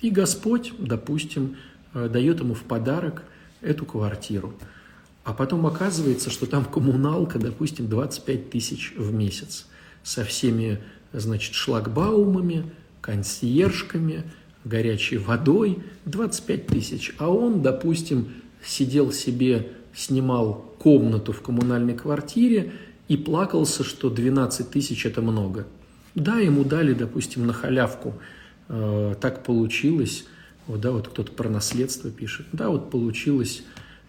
И 0.00 0.10
Господь, 0.10 0.72
допустим, 0.78 1.56
э, 1.92 2.08
дает 2.08 2.40
ему 2.40 2.54
в 2.54 2.62
подарок 2.62 3.24
эту 3.60 3.84
квартиру. 3.84 4.54
А 5.24 5.32
потом 5.32 5.66
оказывается, 5.66 6.30
что 6.30 6.46
там 6.46 6.64
коммуналка, 6.64 7.38
допустим, 7.38 7.88
25 7.88 8.50
тысяч 8.50 8.92
в 8.96 9.12
месяц 9.12 9.66
со 10.04 10.24
всеми, 10.24 10.80
значит, 11.12 11.54
шлагбаумами, 11.54 12.70
консьержками, 13.00 14.22
горячей 14.64 15.16
водой 15.16 15.82
25 16.04 16.66
тысяч. 16.66 17.14
А 17.18 17.30
он, 17.30 17.62
допустим, 17.62 18.28
сидел 18.64 19.10
себе, 19.12 19.72
снимал 19.94 20.72
комнату 20.78 21.32
в 21.32 21.40
коммунальной 21.40 21.94
квартире 21.94 22.72
и 23.08 23.16
плакался, 23.16 23.84
что 23.84 24.10
12 24.10 24.70
тысяч– 24.70 25.06
это 25.06 25.20
много. 25.22 25.66
Да, 26.14 26.38
ему 26.38 26.64
дали, 26.64 26.94
допустим, 26.94 27.46
на 27.46 27.52
халявку. 27.52 28.14
Э, 28.68 29.14
так 29.20 29.44
получилось. 29.44 30.24
Вот, 30.66 30.80
да, 30.80 30.92
вот 30.92 31.08
кто-то 31.08 31.32
про 31.32 31.48
наследство 31.48 32.10
пишет. 32.10 32.46
Да, 32.52 32.70
вот 32.70 32.90
получилось. 32.90 33.62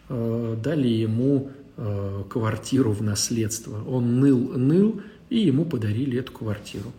Э, 0.08 0.56
дали 0.64 0.88
ему 0.88 1.52
э, 1.78 2.24
квартиру 2.30 2.92
в 2.92 3.02
наследство. 3.02 3.84
Он 3.84 4.20
ныл, 4.20 4.54
ныл, 4.56 5.02
и 5.30 5.40
ему 5.40 5.66
подарили 5.66 6.20
эту 6.20 6.32
квартиру. 6.32 6.92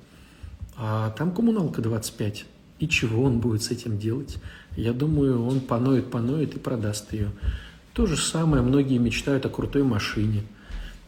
А 0.76 1.10
там 1.10 1.32
коммуналка 1.32 1.80
25. 1.80 2.44
И 2.78 2.88
чего 2.88 3.22
он 3.22 3.38
будет 3.38 3.62
с 3.62 3.70
этим 3.70 3.98
делать? 3.98 4.36
Я 4.76 4.92
думаю, 4.92 5.42
он 5.46 5.60
поноет, 5.60 6.10
поноет 6.10 6.54
и 6.54 6.58
продаст 6.58 7.12
ее. 7.12 7.30
То 7.94 8.04
же 8.04 8.18
самое 8.18 8.62
многие 8.62 8.98
мечтают 8.98 9.46
о 9.46 9.48
крутой 9.48 9.82
машине. 9.82 10.42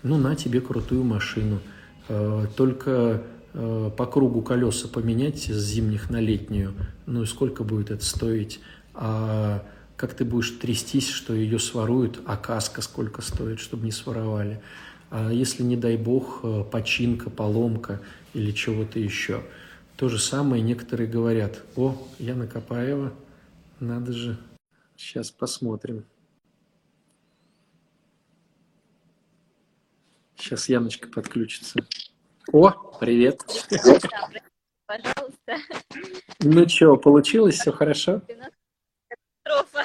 Ну, 0.02 0.18
на 0.18 0.34
тебе 0.36 0.60
крутую 0.60 1.04
машину. 1.04 1.60
Э, 2.08 2.46
только 2.56 3.22
э, 3.52 3.90
по 3.96 4.06
кругу 4.06 4.42
колеса 4.42 4.88
поменять 4.88 5.44
с 5.44 5.64
зимних 5.64 6.10
на 6.10 6.20
летнюю. 6.20 6.74
Ну 7.06 7.22
и 7.22 7.26
сколько 7.26 7.64
будет 7.64 7.90
это 7.90 8.04
стоить? 8.04 8.60
А 8.94 9.64
как 9.96 10.14
ты 10.14 10.24
будешь 10.24 10.50
трястись, 10.50 11.08
что 11.08 11.34
ее 11.34 11.58
своруют, 11.58 12.20
а 12.26 12.36
каска 12.36 12.82
сколько 12.82 13.22
стоит, 13.22 13.60
чтобы 13.60 13.84
не 13.84 13.92
своровали? 13.92 14.60
А 15.10 15.30
если, 15.30 15.62
не 15.62 15.76
дай 15.76 15.96
бог, 15.96 16.40
э, 16.42 16.64
починка, 16.70 17.30
поломка 17.30 18.00
или 18.34 18.52
чего-то 18.52 18.98
еще– 18.98 19.42
то 19.98 20.08
же 20.08 20.20
самое 20.20 20.62
некоторые 20.62 21.10
говорят, 21.10 21.60
о, 21.74 22.00
Яна 22.20 22.46
Капаева, 22.46 23.12
надо 23.80 24.12
же, 24.12 24.38
сейчас 24.96 25.32
посмотрим. 25.32 26.04
Сейчас 30.38 30.68
Яночка 30.68 31.08
подключится. 31.08 31.80
О, 32.52 32.70
привет. 32.98 33.42
Пожалуйста. 34.86 35.56
Ну 36.40 36.68
что, 36.68 36.96
получилось, 36.96 37.56
все 37.56 37.72
хорошо? 37.72 38.22
Катастрофа. 39.44 39.84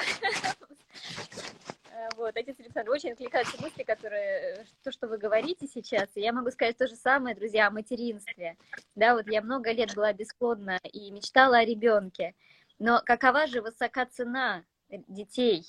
Вот, 2.16 2.36
отец 2.36 2.56
Александр, 2.58 2.90
очень 2.90 3.10
откликаются 3.10 3.60
мысли, 3.60 3.82
которые, 3.82 4.64
то, 4.82 4.92
что 4.92 5.08
вы 5.08 5.18
говорите 5.18 5.66
сейчас. 5.66 6.08
И 6.14 6.20
я 6.20 6.32
могу 6.32 6.50
сказать 6.52 6.78
то 6.78 6.86
же 6.86 6.94
самое, 6.94 7.34
друзья, 7.34 7.66
о 7.66 7.70
материнстве. 7.70 8.56
Да, 8.94 9.14
вот 9.14 9.26
я 9.26 9.42
много 9.42 9.72
лет 9.72 9.94
была 9.94 10.12
бесплодна 10.12 10.78
и 10.92 11.10
мечтала 11.10 11.58
о 11.58 11.64
ребенке. 11.64 12.34
Но 12.78 13.02
какова 13.04 13.46
же 13.46 13.60
высока 13.60 14.06
цена 14.06 14.64
детей? 14.88 15.64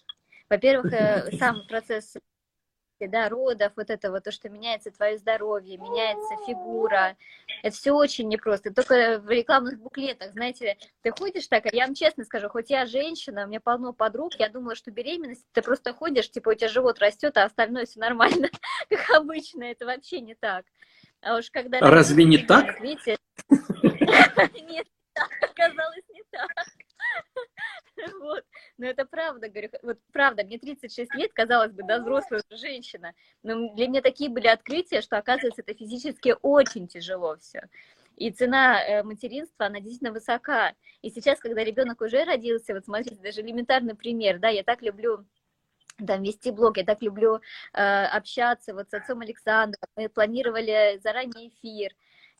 Во-первых, 0.49 0.93
э, 0.93 1.35
сам 1.37 1.65
процесс 1.67 2.15
да, 3.01 3.29
родов, 3.29 3.73
вот 3.75 3.89
это 3.89 4.11
вот, 4.11 4.23
то, 4.23 4.31
что 4.31 4.49
меняется 4.49 4.91
твое 4.91 5.17
здоровье, 5.17 5.77
меняется 5.77 6.35
фигура, 6.45 7.17
это 7.61 7.75
все 7.75 7.91
очень 7.91 8.27
непросто. 8.29 8.73
Только 8.73 9.19
в 9.19 9.29
рекламных 9.29 9.79
буклетах, 9.79 10.31
знаете, 10.31 10.77
ты 11.01 11.11
ходишь 11.11 11.47
так, 11.47 11.65
а 11.65 11.69
я 11.73 11.85
вам 11.85 11.95
честно 11.95 12.23
скажу, 12.23 12.49
хоть 12.49 12.69
я 12.69 12.85
женщина, 12.85 13.43
у 13.43 13.47
меня 13.47 13.59
полно 13.59 13.93
подруг, 13.93 14.33
я 14.39 14.49
думала, 14.49 14.75
что 14.75 14.91
беременность, 14.91 15.45
ты 15.51 15.61
просто 15.61 15.93
ходишь, 15.93 16.31
типа 16.31 16.49
у 16.49 16.53
тебя 16.53 16.69
живот 16.69 16.99
растет, 16.99 17.37
а 17.37 17.43
остальное 17.43 17.85
все 17.85 17.99
нормально, 17.99 18.49
как 18.89 19.09
обычно, 19.11 19.63
это 19.63 19.85
вообще 19.85 20.21
не 20.21 20.35
так. 20.35 20.65
А 21.21 21.37
уж 21.37 21.49
когда... 21.51 21.79
Разве 21.79 22.23
не 22.23 22.37
так? 22.37 22.79
Видите? 22.79 23.17
Нет, 23.49 24.87
оказалось 25.41 26.05
не 26.13 26.23
так. 26.31 26.49
Вот. 28.19 28.43
Но 28.77 28.85
это 28.85 29.05
правда, 29.05 29.49
говорю, 29.49 29.69
вот 29.83 29.99
правда, 30.11 30.43
мне 30.43 30.57
36 30.57 31.13
лет, 31.15 31.33
казалось 31.33 31.71
бы, 31.71 31.83
да, 31.83 31.99
взрослая 31.99 32.41
женщина, 32.49 33.13
но 33.43 33.73
для 33.75 33.87
меня 33.87 34.01
такие 34.01 34.29
были 34.29 34.47
открытия, 34.47 35.01
что, 35.01 35.17
оказывается, 35.17 35.61
это 35.61 35.73
физически 35.73 36.35
очень 36.41 36.87
тяжело 36.87 37.37
все. 37.37 37.69
И 38.17 38.31
цена 38.31 38.81
э, 38.81 39.03
материнства, 39.03 39.65
она 39.65 39.79
действительно 39.79 40.13
высока. 40.13 40.73
И 41.01 41.09
сейчас, 41.09 41.39
когда 41.39 41.63
ребенок 41.63 42.01
уже 42.01 42.23
родился, 42.23 42.73
вот 42.73 42.85
смотрите, 42.85 43.21
даже 43.21 43.41
элементарный 43.41 43.95
пример, 43.95 44.39
да, 44.39 44.47
я 44.49 44.63
так 44.63 44.81
люблю 44.81 45.25
там 45.97 46.23
вести 46.23 46.51
блог, 46.51 46.77
я 46.77 46.83
так 46.83 47.01
люблю 47.01 47.41
э, 47.73 48.05
общаться 48.05 48.73
вот 48.73 48.89
с 48.89 48.93
отцом 48.93 49.21
Александром, 49.21 49.81
мы 49.95 50.09
планировали 50.09 50.99
заранее 51.03 51.49
эфир, 51.49 51.93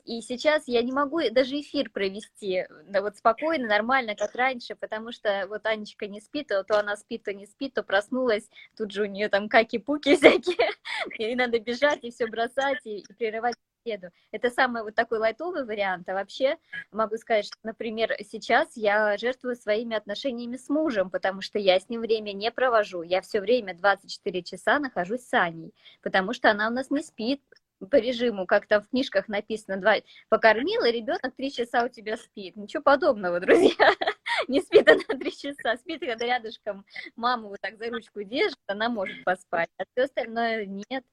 и 0.05 0.21
сейчас 0.21 0.67
я 0.67 0.81
не 0.83 0.91
могу 0.91 1.19
даже 1.31 1.59
эфир 1.59 1.89
провести 1.89 2.65
да, 2.85 3.01
вот 3.01 3.17
спокойно, 3.17 3.67
нормально, 3.67 4.15
как 4.15 4.35
раньше, 4.35 4.75
потому 4.75 5.11
что 5.11 5.45
вот 5.49 5.65
Анечка 5.65 6.07
не 6.07 6.21
спит, 6.21 6.47
то, 6.47 6.63
то 6.63 6.79
она 6.79 6.95
спит, 6.95 7.23
то 7.23 7.33
не 7.33 7.45
спит, 7.45 7.73
то 7.73 7.83
проснулась, 7.83 8.49
тут 8.77 8.91
же 8.91 9.03
у 9.03 9.05
нее 9.05 9.29
там 9.29 9.49
каки-пуки 9.49 10.15
всякие, 10.17 10.71
и 11.17 11.35
надо 11.35 11.59
бежать 11.59 12.03
и 12.03 12.11
все 12.11 12.27
бросать 12.27 12.85
и, 12.85 12.99
и 12.99 13.13
прерывать 13.13 13.55
беседу. 13.85 14.09
Это 14.31 14.49
самый 14.49 14.83
вот 14.83 14.95
такой 14.95 15.19
лайтовый 15.19 15.65
вариант. 15.65 16.09
А 16.09 16.13
вообще 16.13 16.57
могу 16.91 17.17
сказать, 17.17 17.45
что, 17.45 17.57
например, 17.63 18.15
сейчас 18.29 18.75
я 18.75 19.17
жертвую 19.17 19.55
своими 19.55 19.95
отношениями 19.95 20.57
с 20.57 20.69
мужем, 20.69 21.09
потому 21.09 21.41
что 21.41 21.59
я 21.59 21.79
с 21.79 21.89
ним 21.89 22.01
время 22.01 22.33
не 22.33 22.51
провожу. 22.51 23.01
Я 23.01 23.21
все 23.21 23.41
время 23.41 23.73
24 23.75 24.43
часа 24.43 24.79
нахожусь 24.79 25.21
с 25.21 25.33
Аней, 25.33 25.73
потому 26.01 26.33
что 26.33 26.51
она 26.51 26.67
у 26.67 26.71
нас 26.71 26.89
не 26.89 27.03
спит, 27.03 27.41
по 27.79 27.97
режиму, 27.97 28.45
как 28.45 28.67
там 28.67 28.81
в 28.81 28.89
книжках 28.89 29.27
написано, 29.27 29.77
два, 29.77 29.95
покормила, 30.29 30.89
ребенок 30.89 31.35
три 31.35 31.51
часа 31.51 31.85
у 31.85 31.89
тебя 31.89 32.17
спит. 32.17 32.55
Ничего 32.55 32.81
подобного, 32.81 33.39
друзья. 33.39 33.91
Не 34.47 34.61
спит 34.61 34.87
она 34.87 35.19
три 35.19 35.31
часа, 35.31 35.77
спит, 35.77 36.01
когда 36.01 36.25
рядышком 36.25 36.85
мама 37.15 37.49
вот 37.49 37.57
так 37.61 37.77
за 37.77 37.89
ручку 37.89 38.23
держит, 38.23 38.59
она 38.67 38.89
может 38.89 39.23
поспать, 39.23 39.69
а 39.77 39.83
все 39.91 40.05
остальное 40.05 40.65
нет. 40.65 41.03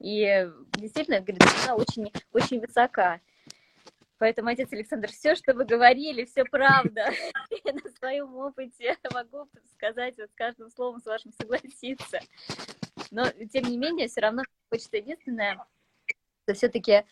И 0.00 0.50
действительно, 0.72 1.20
говорит, 1.20 1.42
она 1.64 1.76
очень, 1.76 2.12
очень 2.32 2.60
высока. 2.60 3.20
Поэтому, 4.18 4.48
отец 4.48 4.72
Александр, 4.72 5.08
все, 5.08 5.34
что 5.34 5.54
вы 5.54 5.64
говорили, 5.64 6.24
все 6.24 6.44
правда. 6.44 7.12
Я 7.64 7.72
на 7.72 7.90
своем 7.98 8.34
опыте 8.36 8.96
могу 9.12 9.48
сказать, 9.74 10.16
вот 10.18 10.30
каждым 10.34 10.70
словом 10.70 11.00
с 11.00 11.06
вашим 11.06 11.32
согласиться. 11.32 12.20
Но, 13.10 13.28
тем 13.52 13.64
не 13.64 13.76
менее, 13.76 14.08
все 14.08 14.20
равно 14.20 14.42
хочется 14.70 14.96
единственное 14.96 15.64
все-таки 16.52 17.04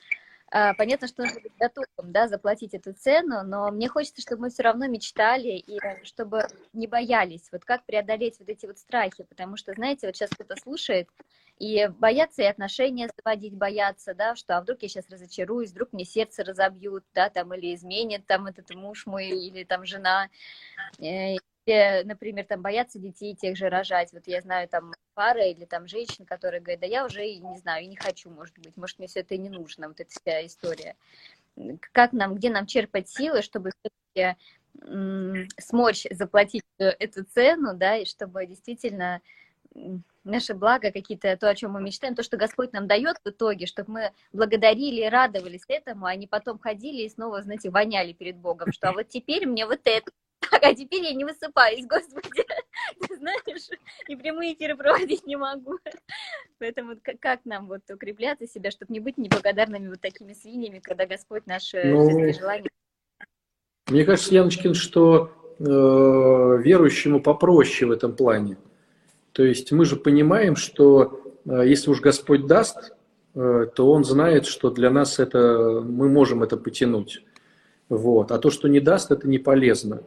а, 0.54 0.74
понятно, 0.74 1.08
что 1.08 1.22
нужно 1.22 1.40
быть 1.40 1.56
готовым, 1.58 2.12
да, 2.12 2.28
заплатить 2.28 2.74
эту 2.74 2.92
цену, 2.92 3.42
но 3.42 3.70
мне 3.70 3.88
хочется, 3.88 4.20
чтобы 4.20 4.42
мы 4.42 4.50
все 4.50 4.62
равно 4.64 4.86
мечтали 4.86 5.48
и 5.48 5.80
чтобы 6.04 6.46
не 6.74 6.86
боялись. 6.86 7.48
Вот 7.50 7.64
как 7.64 7.86
преодолеть 7.86 8.38
вот 8.38 8.50
эти 8.50 8.66
вот 8.66 8.78
страхи, 8.78 9.24
потому 9.24 9.56
что, 9.56 9.72
знаете, 9.72 10.06
вот 10.06 10.14
сейчас 10.14 10.28
кто-то 10.28 10.54
слушает, 10.56 11.08
и 11.58 11.88
боятся 11.98 12.42
и 12.42 12.46
отношения 12.46 13.08
заводить, 13.16 13.54
боятся, 13.54 14.12
да, 14.12 14.34
что 14.36 14.58
а 14.58 14.60
вдруг 14.60 14.82
я 14.82 14.88
сейчас 14.88 15.08
разочаруюсь, 15.08 15.70
вдруг 15.70 15.92
мне 15.92 16.04
сердце 16.04 16.44
разобьют, 16.44 17.04
да, 17.14 17.30
там, 17.30 17.54
или 17.54 17.74
изменит 17.74 18.26
там 18.26 18.46
этот 18.46 18.74
муж 18.74 19.06
мой, 19.06 19.28
или 19.28 19.64
там 19.64 19.86
жена, 19.86 20.28
э, 20.98 21.36
например, 21.66 22.44
там 22.44 22.62
боятся 22.62 22.98
детей 22.98 23.34
тех 23.34 23.56
же 23.56 23.68
рожать. 23.68 24.12
Вот 24.12 24.26
я 24.26 24.40
знаю 24.40 24.68
там 24.68 24.92
пары 25.14 25.50
или 25.50 25.64
там 25.64 25.86
женщин, 25.86 26.24
которые 26.24 26.60
говорят, 26.60 26.80
да 26.80 26.86
я 26.86 27.04
уже 27.04 27.24
не 27.24 27.58
знаю, 27.58 27.84
и 27.84 27.88
не 27.88 27.96
хочу, 27.96 28.30
может 28.30 28.58
быть, 28.58 28.76
может 28.76 28.98
мне 28.98 29.08
все 29.08 29.20
это 29.20 29.34
и 29.34 29.38
не 29.38 29.48
нужно, 29.48 29.88
вот 29.88 30.00
эта 30.00 30.10
вся 30.10 30.44
история. 30.44 30.96
Как 31.92 32.12
нам, 32.12 32.34
где 32.34 32.50
нам 32.50 32.66
черпать 32.66 33.08
силы, 33.08 33.42
чтобы 33.42 33.70
все-таки 33.70 34.36
смочь 35.60 36.06
заплатить 36.10 36.64
эту 36.78 37.24
цену, 37.24 37.74
да, 37.74 37.96
и 37.96 38.06
чтобы 38.06 38.46
действительно 38.46 39.20
наше 40.24 40.54
благо, 40.54 40.90
какие-то, 40.90 41.36
то, 41.36 41.48
о 41.48 41.54
чем 41.54 41.72
мы 41.72 41.82
мечтаем, 41.82 42.14
то, 42.14 42.22
что 42.22 42.36
Господь 42.36 42.72
нам 42.72 42.86
дает 42.86 43.16
в 43.24 43.28
итоге, 43.28 43.66
чтобы 43.66 43.92
мы 43.92 44.12
благодарили 44.32 45.02
и 45.02 45.08
радовались 45.08 45.64
этому, 45.68 46.06
а 46.06 46.14
не 46.14 46.26
потом 46.26 46.58
ходили 46.58 47.02
и 47.02 47.08
снова, 47.08 47.42
знаете, 47.42 47.70
воняли 47.70 48.12
перед 48.12 48.36
Богом, 48.36 48.72
что 48.72 48.90
а 48.90 48.92
вот 48.92 49.08
теперь 49.08 49.46
мне 49.46 49.66
вот 49.66 49.80
это 49.84 50.10
так, 50.50 50.62
а 50.62 50.74
теперь 50.74 51.02
я 51.04 51.14
не 51.14 51.24
высыпаюсь, 51.24 51.86
господи, 51.86 52.44
ты 53.08 53.16
знаешь, 53.16 53.68
и 54.08 54.16
прямые 54.16 54.54
эфиры 54.54 54.76
проводить 54.76 55.26
не 55.26 55.36
могу. 55.36 55.78
Поэтому 56.58 56.96
как 57.20 57.44
нам 57.44 57.66
вот 57.66 57.82
укрепляться 57.90 58.46
себя, 58.46 58.70
чтобы 58.70 58.92
не 58.92 59.00
быть 59.00 59.18
неблагодарными 59.18 59.88
вот 59.88 60.00
такими 60.00 60.32
свиньями, 60.32 60.80
когда 60.80 61.06
Господь 61.06 61.46
наши 61.46 61.82
ну, 61.84 62.32
желания... 62.32 62.70
Мне 63.88 64.04
кажется, 64.04 64.34
Яночкин, 64.34 64.74
что 64.74 65.32
э, 65.58 65.62
верующему 65.64 67.20
попроще 67.20 67.88
в 67.88 67.92
этом 67.92 68.14
плане. 68.14 68.56
То 69.32 69.44
есть 69.44 69.72
мы 69.72 69.84
же 69.84 69.96
понимаем, 69.96 70.56
что 70.56 71.20
э, 71.44 71.62
если 71.66 71.90
уж 71.90 72.00
Господь 72.00 72.46
даст, 72.46 72.92
э, 73.34 73.66
то 73.74 73.90
Он 73.90 74.04
знает, 74.04 74.46
что 74.46 74.70
для 74.70 74.90
нас 74.90 75.18
это 75.18 75.82
мы 75.84 76.08
можем 76.08 76.42
это 76.42 76.56
потянуть. 76.56 77.22
Вот. 77.88 78.32
А 78.32 78.38
то, 78.38 78.50
что 78.50 78.68
не 78.68 78.80
даст, 78.80 79.10
это 79.10 79.28
не 79.28 79.38
полезно. 79.38 80.02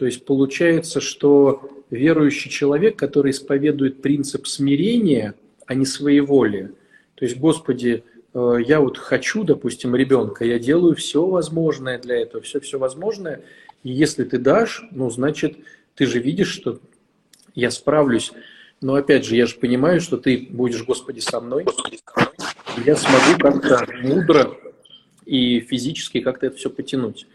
То 0.00 0.06
есть 0.06 0.24
получается, 0.24 0.98
что 1.02 1.84
верующий 1.90 2.50
человек, 2.50 2.96
который 2.96 3.32
исповедует 3.32 4.00
принцип 4.00 4.46
смирения, 4.46 5.34
а 5.66 5.74
не 5.74 5.84
своеволия, 5.84 6.72
то 7.16 7.26
есть, 7.26 7.36
Господи, 7.36 8.02
э, 8.32 8.56
я 8.66 8.80
вот 8.80 8.96
хочу, 8.96 9.44
допустим, 9.44 9.94
ребенка, 9.94 10.46
я 10.46 10.58
делаю 10.58 10.96
все 10.96 11.26
возможное 11.26 11.98
для 11.98 12.16
этого, 12.16 12.42
все-все 12.42 12.78
возможное, 12.78 13.42
и 13.82 13.90
если 13.90 14.24
ты 14.24 14.38
дашь, 14.38 14.82
ну, 14.90 15.10
значит, 15.10 15.58
ты 15.94 16.06
же 16.06 16.18
видишь, 16.18 16.48
что 16.48 16.80
я 17.54 17.70
справлюсь. 17.70 18.32
Но 18.80 18.94
опять 18.94 19.26
же, 19.26 19.36
я 19.36 19.44
же 19.44 19.56
понимаю, 19.56 20.00
что 20.00 20.16
ты 20.16 20.48
будешь, 20.48 20.82
Господи, 20.82 21.20
со 21.20 21.42
мной. 21.42 21.66
Я 22.86 22.96
смогу 22.96 23.38
как-то 23.38 23.86
мудро 24.02 24.56
и 25.26 25.60
физически 25.60 26.20
как-то 26.20 26.46
это 26.46 26.56
все 26.56 26.70
потянуть. 26.70 27.26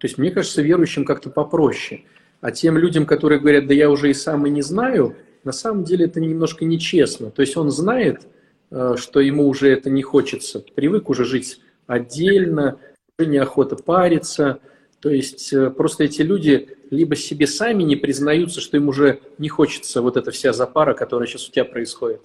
То 0.00 0.06
есть, 0.06 0.16
мне 0.16 0.30
кажется, 0.30 0.62
верующим 0.62 1.04
как-то 1.04 1.28
попроще. 1.30 2.04
А 2.40 2.50
тем 2.50 2.78
людям, 2.78 3.04
которые 3.04 3.38
говорят, 3.38 3.66
да 3.66 3.74
я 3.74 3.90
уже 3.90 4.10
и 4.10 4.14
сам 4.14 4.46
и 4.46 4.50
не 4.50 4.62
знаю, 4.62 5.14
на 5.44 5.52
самом 5.52 5.84
деле 5.84 6.06
это 6.06 6.20
немножко 6.20 6.64
нечестно. 6.64 7.30
То 7.30 7.42
есть 7.42 7.56
он 7.56 7.70
знает, 7.70 8.22
э, 8.70 8.94
что 8.96 9.20
ему 9.20 9.46
уже 9.46 9.70
это 9.70 9.90
не 9.90 10.02
хочется, 10.02 10.64
привык 10.74 11.10
уже 11.10 11.24
жить 11.26 11.60
отдельно, 11.86 12.78
неохота 13.18 13.76
париться. 13.76 14.60
То 15.00 15.10
есть 15.10 15.52
э, 15.52 15.68
просто 15.68 16.04
эти 16.04 16.22
люди 16.22 16.68
либо 16.90 17.14
себе 17.14 17.46
сами 17.46 17.82
не 17.82 17.96
признаются, 17.96 18.62
что 18.62 18.78
им 18.78 18.88
уже 18.88 19.20
не 19.36 19.50
хочется 19.50 20.00
вот 20.00 20.16
эта 20.16 20.30
вся 20.30 20.54
запара, 20.54 20.94
которая 20.94 21.28
сейчас 21.28 21.48
у 21.48 21.52
тебя 21.52 21.66
происходит, 21.66 22.22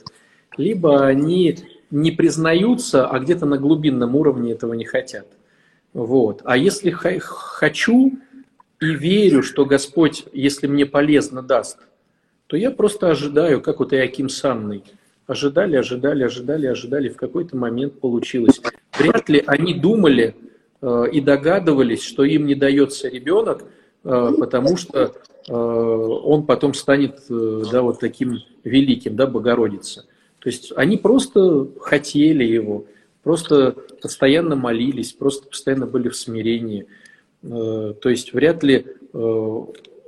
либо 0.56 1.06
они 1.06 1.58
не 1.92 2.12
признаются, 2.12 3.06
а 3.08 3.20
где-то 3.20 3.46
на 3.46 3.58
глубинном 3.58 4.16
уровне 4.16 4.54
этого 4.54 4.74
не 4.74 4.86
хотят. 4.86 5.28
Вот. 5.95 6.41
А 6.43 6.58
если 6.58 6.89
хочу 6.89 8.12
и 8.81 8.86
верю, 8.86 9.41
что 9.41 9.65
Господь, 9.65 10.25
если 10.34 10.67
мне 10.67 10.86
полезно, 10.86 11.41
даст, 11.41 11.77
то 12.47 12.58
я 12.58 12.69
просто 12.69 13.10
ожидаю, 13.12 13.62
как 13.62 13.79
вот 13.79 13.93
Иаким 13.93 14.27
с 14.27 14.43
Анной. 14.43 14.84
Ожидали, 15.25 15.77
ожидали, 15.77 16.23
ожидали, 16.23 16.67
ожидали, 16.67 17.08
в 17.08 17.15
какой-то 17.15 17.55
момент 17.55 18.01
получилось. 18.01 18.62
Вряд 18.99 19.29
ли 19.29 19.41
они 19.47 19.73
думали 19.73 20.36
э, 20.81 21.05
и 21.13 21.21
догадывались, 21.21 22.03
что 22.03 22.25
им 22.25 22.45
не 22.45 22.55
дается 22.55 23.08
ребенок, 23.08 23.63
э, 24.03 24.31
потому 24.38 24.75
что 24.75 25.13
э, 25.47 25.53
он 25.53 26.45
потом 26.45 26.73
станет 26.73 27.21
э, 27.29 27.63
да, 27.71 27.81
вот 27.81 28.01
таким 28.01 28.39
великим, 28.65 29.15
да, 29.15 29.27
Богородица. 29.27 30.05
То 30.39 30.49
есть 30.49 30.73
они 30.75 30.97
просто 30.97 31.69
хотели 31.79 32.43
его, 32.43 32.86
просто 33.26 33.72
постоянно 34.04 34.56
молились, 34.56 35.12
просто 35.12 35.48
постоянно 35.48 35.88
были 35.88 36.10
в 36.10 36.16
смирении. 36.16 36.86
Э, 37.42 37.96
то 38.00 38.10
есть 38.10 38.34
вряд 38.34 38.62
ли 38.62 38.86
э, 38.86 39.60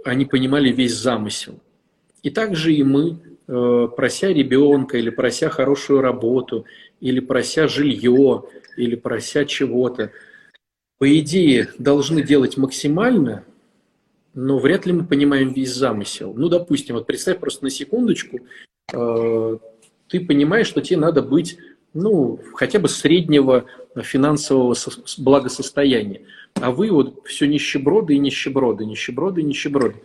они 0.06 0.26
понимали 0.26 0.72
весь 0.72 0.94
замысел. 0.94 1.60
И 2.22 2.30
также 2.30 2.76
и 2.76 2.84
мы, 2.84 3.18
э, 3.48 3.88
прося 3.96 4.28
ребенка 4.28 5.00
или 5.00 5.10
прося 5.10 5.50
хорошую 5.50 6.02
работу, 6.02 6.66
или 7.02 7.20
прося 7.20 7.68
жилье, 7.68 8.44
или 8.78 8.96
прося 8.96 9.46
чего-то, 9.46 10.12
по 11.00 11.20
идее, 11.20 11.70
должны 11.80 12.22
делать 12.22 12.56
максимально, 12.56 13.46
но 14.36 14.60
вряд 14.60 14.86
ли 14.86 14.94
мы 14.94 15.06
понимаем 15.06 15.54
весь 15.54 15.74
замысел. 15.74 16.36
Ну, 16.38 16.50
допустим, 16.50 16.94
вот 16.94 17.08
представь 17.08 17.40
просто 17.40 17.64
на 17.64 17.72
секундочку, 17.72 18.42
ты 18.88 20.20
понимаешь, 20.26 20.68
что 20.68 20.82
тебе 20.82 20.98
надо 20.98 21.22
быть 21.22 21.58
ну, 21.98 22.40
хотя 22.54 22.80
бы 22.80 22.88
среднего 22.88 23.66
финансового 24.02 24.76
благосостояния. 25.18 26.22
А 26.56 26.72
вы 26.72 26.92
вот 26.92 27.24
все 27.26 27.48
нищеброды 27.48 28.16
и 28.16 28.20
нищеброды, 28.20 28.86
нищеброды 28.86 29.42
и 29.42 29.44
нищеброды. 29.44 29.96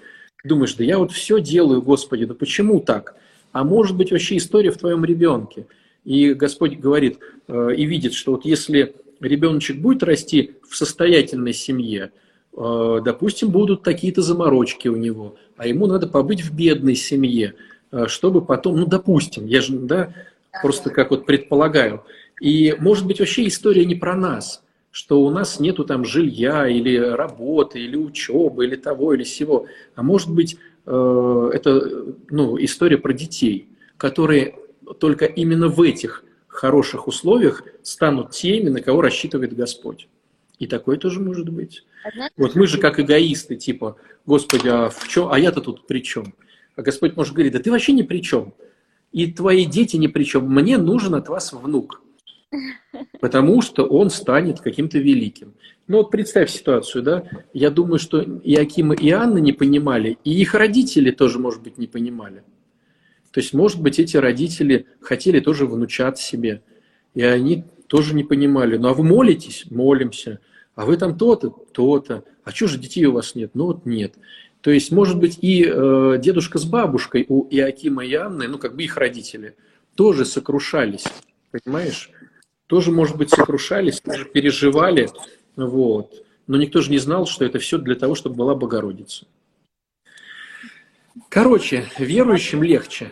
Думаешь, 0.44 0.74
да 0.74 0.84
я 0.84 0.98
вот 0.98 1.12
все 1.12 1.40
делаю, 1.40 1.82
Господи, 1.82 2.24
да 2.24 2.34
почему 2.34 2.80
так? 2.80 3.16
А 3.52 3.64
может 3.64 3.96
быть 3.96 4.10
вообще 4.10 4.38
история 4.38 4.70
в 4.70 4.78
твоем 4.78 5.04
ребенке. 5.04 5.66
И 6.04 6.32
Господь 6.32 6.78
говорит 6.78 7.18
э, 7.46 7.74
и 7.76 7.84
видит, 7.84 8.14
что 8.14 8.32
вот 8.32 8.44
если 8.44 8.94
ребеночек 9.20 9.76
будет 9.76 10.02
расти 10.02 10.52
в 10.68 10.76
состоятельной 10.76 11.52
семье, 11.52 12.10
э, 12.56 13.00
допустим, 13.04 13.50
будут 13.50 13.82
такие-то 13.82 14.22
заморочки 14.22 14.88
у 14.88 14.96
него, 14.96 15.36
а 15.56 15.66
ему 15.68 15.86
надо 15.86 16.08
побыть 16.08 16.42
в 16.42 16.54
бедной 16.56 16.96
семье, 16.96 17.54
э, 17.92 18.06
чтобы 18.08 18.42
потом, 18.42 18.80
ну, 18.80 18.86
допустим, 18.86 19.46
я 19.46 19.60
же, 19.60 19.78
да, 19.78 20.12
просто 20.60 20.90
как 20.90 21.10
вот 21.10 21.26
предполагаю. 21.26 22.04
И 22.40 22.74
может 22.78 23.06
быть 23.06 23.20
вообще 23.20 23.46
история 23.46 23.84
не 23.84 23.94
про 23.94 24.16
нас, 24.16 24.64
что 24.90 25.22
у 25.22 25.30
нас 25.30 25.60
нету 25.60 25.84
там 25.84 26.04
жилья 26.04 26.68
или 26.68 26.96
работы, 26.96 27.80
или 27.80 27.96
учебы, 27.96 28.66
или 28.66 28.76
того, 28.76 29.14
или 29.14 29.22
всего. 29.22 29.66
А 29.94 30.02
может 30.02 30.30
быть 30.30 30.58
э, 30.86 31.50
это 31.54 32.14
ну, 32.28 32.62
история 32.62 32.98
про 32.98 33.12
детей, 33.12 33.68
которые 33.96 34.56
только 34.98 35.24
именно 35.24 35.68
в 35.68 35.80
этих 35.80 36.24
хороших 36.48 37.06
условиях 37.06 37.62
станут 37.82 38.32
теми, 38.32 38.68
на 38.68 38.82
кого 38.82 39.00
рассчитывает 39.00 39.54
Господь. 39.54 40.08
И 40.58 40.66
такое 40.66 40.98
тоже 40.98 41.20
может 41.20 41.48
быть. 41.48 41.84
Однако... 42.04 42.32
Вот 42.36 42.54
мы 42.54 42.66
же 42.66 42.78
как 42.78 43.00
эгоисты, 43.00 43.56
типа, 43.56 43.96
Господи, 44.26 44.68
а 44.68 44.90
в 44.90 45.08
чем, 45.08 45.32
а 45.32 45.38
я-то 45.38 45.60
тут 45.60 45.86
при 45.86 46.00
чем? 46.00 46.34
А 46.76 46.82
Господь 46.82 47.16
может 47.16 47.32
говорить, 47.32 47.52
да 47.52 47.60
ты 47.60 47.70
вообще 47.70 47.92
ни 47.92 48.02
при 48.02 48.22
чем 48.22 48.52
и 49.12 49.30
твои 49.30 49.64
дети 49.66 49.96
ни 49.96 50.06
при 50.06 50.24
чем. 50.24 50.48
Мне 50.48 50.78
нужен 50.78 51.14
от 51.14 51.28
вас 51.28 51.52
внук, 51.52 52.02
потому 53.20 53.62
что 53.62 53.84
он 53.84 54.10
станет 54.10 54.60
каким-то 54.60 54.98
великим. 54.98 55.54
Ну 55.86 55.98
вот 55.98 56.10
представь 56.10 56.50
ситуацию, 56.50 57.02
да, 57.02 57.24
я 57.52 57.70
думаю, 57.70 57.98
что 57.98 58.20
и 58.20 58.54
Акима, 58.54 58.94
и 58.94 59.10
Анна 59.10 59.38
не 59.38 59.52
понимали, 59.52 60.18
и 60.24 60.32
их 60.32 60.54
родители 60.54 61.10
тоже, 61.10 61.38
может 61.38 61.62
быть, 61.62 61.78
не 61.78 61.86
понимали. 61.86 62.42
То 63.32 63.40
есть, 63.40 63.54
может 63.54 63.80
быть, 63.80 63.98
эти 63.98 64.16
родители 64.16 64.86
хотели 65.00 65.40
тоже 65.40 65.66
внучат 65.66 66.18
себе, 66.18 66.62
и 67.14 67.22
они 67.22 67.64
тоже 67.86 68.14
не 68.14 68.24
понимали. 68.24 68.76
Ну, 68.76 68.88
а 68.88 68.94
вы 68.94 69.04
молитесь? 69.04 69.66
Молимся. 69.70 70.40
А 70.74 70.86
вы 70.86 70.96
там 70.96 71.16
то-то, 71.16 71.50
то-то. 71.50 72.24
А 72.44 72.50
что 72.50 72.66
же 72.66 72.78
детей 72.78 73.04
у 73.06 73.12
вас 73.12 73.34
нет? 73.34 73.50
Ну, 73.54 73.66
вот 73.66 73.86
нет. 73.86 74.14
То 74.62 74.70
есть, 74.70 74.92
может 74.92 75.18
быть, 75.18 75.38
и 75.42 75.64
э, 75.66 76.18
дедушка 76.18 76.58
с 76.58 76.64
бабушкой 76.64 77.26
у 77.28 77.48
Иакима 77.50 78.06
и 78.06 78.14
Анны, 78.14 78.46
ну, 78.46 78.58
как 78.58 78.76
бы 78.76 78.84
их 78.84 78.96
родители, 78.96 79.56
тоже 79.96 80.24
сокрушались, 80.24 81.04
понимаешь? 81.50 82.10
Тоже, 82.68 82.92
может 82.92 83.16
быть, 83.16 83.30
сокрушались, 83.30 84.00
тоже 84.00 84.24
переживали, 84.24 85.10
вот. 85.56 86.24
Но 86.46 86.56
никто 86.56 86.80
же 86.80 86.92
не 86.92 86.98
знал, 86.98 87.26
что 87.26 87.44
это 87.44 87.58
все 87.58 87.76
для 87.76 87.96
того, 87.96 88.14
чтобы 88.14 88.36
была 88.36 88.54
Богородица. 88.54 89.26
Короче, 91.28 91.90
верующим 91.98 92.62
легче. 92.62 93.10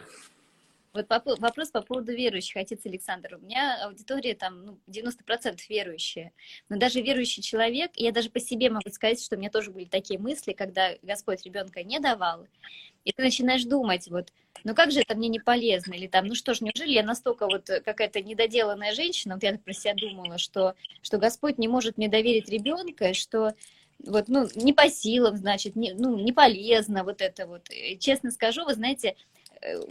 Вот 0.92 1.06
вопрос 1.08 1.70
по 1.70 1.82
поводу 1.82 2.12
верующих, 2.12 2.56
отец 2.56 2.84
Александр. 2.84 3.38
У 3.40 3.44
меня 3.44 3.84
аудитория 3.84 4.34
там 4.34 4.64
ну, 4.64 4.78
90% 4.88 5.58
верующие. 5.68 6.32
Но 6.68 6.78
даже 6.78 7.00
верующий 7.00 7.42
человек, 7.42 7.92
я 7.94 8.10
даже 8.10 8.28
по 8.28 8.40
себе 8.40 8.70
могу 8.70 8.90
сказать, 8.90 9.22
что 9.22 9.36
у 9.36 9.38
меня 9.38 9.50
тоже 9.50 9.70
были 9.70 9.84
такие 9.84 10.18
мысли, 10.18 10.52
когда 10.52 10.94
Господь 11.02 11.44
ребенка 11.44 11.84
не 11.84 12.00
давал. 12.00 12.48
И 13.04 13.12
ты 13.12 13.22
начинаешь 13.22 13.64
думать, 13.64 14.08
вот, 14.08 14.32
ну 14.64 14.74
как 14.74 14.90
же 14.90 15.00
это 15.00 15.14
мне 15.14 15.28
не 15.28 15.38
полезно? 15.38 15.94
Или 15.94 16.08
там, 16.08 16.26
ну 16.26 16.34
что 16.34 16.54
ж, 16.54 16.60
неужели 16.60 16.92
я 16.92 17.04
настолько 17.04 17.46
вот 17.46 17.66
какая-то 17.66 18.20
недоделанная 18.20 18.92
женщина, 18.92 19.34
вот 19.34 19.44
я 19.44 19.56
про 19.56 19.72
себя 19.72 19.94
думала, 19.94 20.38
что, 20.38 20.74
что 21.02 21.18
Господь 21.18 21.58
не 21.58 21.68
может 21.68 21.98
мне 21.98 22.08
доверить 22.08 22.48
ребенка, 22.48 23.14
что 23.14 23.54
вот, 24.04 24.28
ну, 24.28 24.48
не 24.54 24.72
по 24.72 24.88
силам, 24.88 25.36
значит, 25.36 25.76
не, 25.76 25.92
ну, 25.92 26.18
не 26.18 26.32
полезно 26.32 27.04
вот 27.04 27.20
это 27.20 27.46
вот. 27.46 27.68
И, 27.70 27.98
честно 27.98 28.30
скажу, 28.30 28.64
вы 28.64 28.74
знаете, 28.74 29.14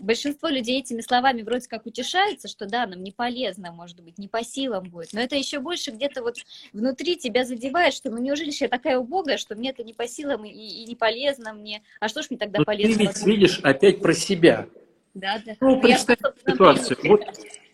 большинство 0.02 0.50
людей 0.50 0.80
этими 0.80 1.02
словами 1.02 1.42
вроде 1.42 1.68
как 1.68 1.86
утешаются, 1.86 2.48
что 2.48 2.66
да, 2.66 2.88
нам 2.88 3.04
не 3.04 3.12
полезно, 3.12 3.72
может 3.72 4.02
быть, 4.02 4.18
не 4.18 4.28
по 4.28 4.44
силам 4.44 4.90
будет, 4.90 5.14
но 5.14 5.22
это 5.22 5.36
еще 5.36 5.60
больше 5.60 5.92
где-то 5.92 6.24
вот 6.24 6.38
внутри 6.74 7.18
тебя 7.18 7.46
задевает, 7.46 7.94
что 7.94 8.10
ну 8.10 8.18
неужели 8.18 8.52
я 8.52 8.68
такая 8.68 8.98
убогая, 8.98 9.38
что 9.38 9.56
мне 9.56 9.70
это 9.70 9.84
не 9.84 9.94
по 9.94 10.08
силам 10.08 10.46
и, 10.46 10.50
и 10.50 10.86
не 10.86 10.96
полезно 10.96 11.54
мне, 11.54 11.84
а 12.00 12.08
что 12.08 12.24
ж 12.24 12.28
мне 12.30 12.40
тогда 12.40 12.60
но 12.60 12.66
полезно? 12.66 12.96
Ты 12.96 13.04
ведь 13.04 13.26
видишь 13.26 13.60
опять 13.60 14.02
про 14.02 14.14
себя. 14.14 14.68
Да, 15.14 15.42
да. 15.46 15.54
Ну, 15.60 15.82
представь 15.82 16.20
я 16.22 16.52
ситуацию. 16.52 16.98
Вот, 17.04 17.22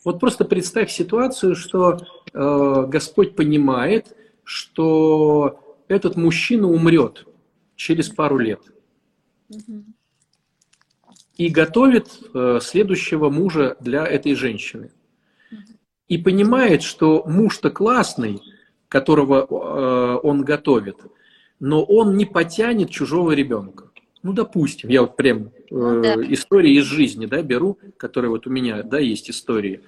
вот 0.04 0.20
просто 0.20 0.46
представь 0.46 0.92
ситуацию, 0.92 1.56
что 1.56 2.00
э, 2.34 2.86
Господь 2.88 3.36
понимает, 3.36 4.16
что 4.44 5.78
этот 5.88 6.16
мужчина 6.16 6.68
умрет 6.68 7.26
через 7.76 8.10
пару 8.10 8.38
лет. 8.38 8.62
Угу 9.50 9.95
и 11.38 11.50
готовит 11.50 12.08
э, 12.34 12.60
следующего 12.62 13.30
мужа 13.30 13.76
для 13.80 14.06
этой 14.06 14.36
женщины. 14.36 14.92
И 16.08 16.18
понимает, 16.18 16.84
что 16.84 17.24
муж-то 17.26 17.70
классный, 17.72 18.42
которого 18.88 19.46
э, 19.46 20.20
он 20.24 20.44
готовит, 20.44 20.98
но 21.60 21.84
он 21.84 22.16
не 22.16 22.26
потянет 22.26 22.90
чужого 22.90 23.32
ребенка. 23.32 23.90
Ну, 24.24 24.34
допустим, 24.34 24.90
я 24.90 25.02
вот 25.02 25.16
прям 25.18 25.52
ну 25.70 26.04
э, 26.04 26.34
истории 26.34 26.78
из 26.80 26.86
жизни 26.86 27.26
да, 27.26 27.42
беру, 27.42 27.78
которые 27.98 28.32
вот 28.32 28.48
у 28.48 28.50
меня 28.50 28.82
да, 28.84 29.00
есть 29.00 29.30
истории. 29.30 29.82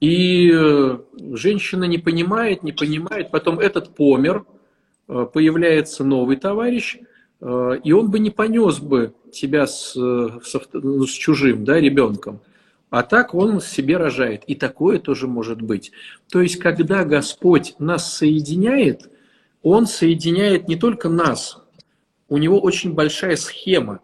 И 0.00 0.50
э, 0.52 0.98
женщина 1.34 1.84
не 1.84 1.98
понимает, 1.98 2.62
не 2.62 2.72
понимает, 2.72 3.30
потом 3.30 3.58
этот 3.58 3.94
помер, 3.94 4.44
э, 5.08 5.26
появляется 5.32 6.04
новый 6.04 6.36
товарищ, 6.36 6.96
э, 6.96 7.04
и 7.42 7.92
он 7.92 8.10
бы 8.10 8.20
не 8.20 8.30
понес 8.30 8.78
бы 8.78 9.14
себя 9.32 9.66
с, 9.66 9.94
с, 9.94 10.60
ну, 10.74 11.06
с 11.06 11.10
чужим 11.10 11.64
да, 11.64 11.80
ребенком. 11.80 12.40
А 12.92 13.02
так 13.02 13.34
он 13.34 13.62
себе 13.62 13.96
рожает. 13.96 14.44
И 14.46 14.54
такое 14.54 14.98
тоже 14.98 15.26
может 15.26 15.62
быть. 15.62 15.92
То 16.30 16.42
есть, 16.42 16.58
когда 16.58 17.04
Господь 17.04 17.74
нас 17.78 18.14
соединяет, 18.14 19.10
Он 19.62 19.86
соединяет 19.86 20.68
не 20.68 20.76
только 20.76 21.08
нас, 21.08 21.58
у 22.28 22.36
Него 22.36 22.60
очень 22.60 22.92
большая 22.92 23.36
схема. 23.36 24.00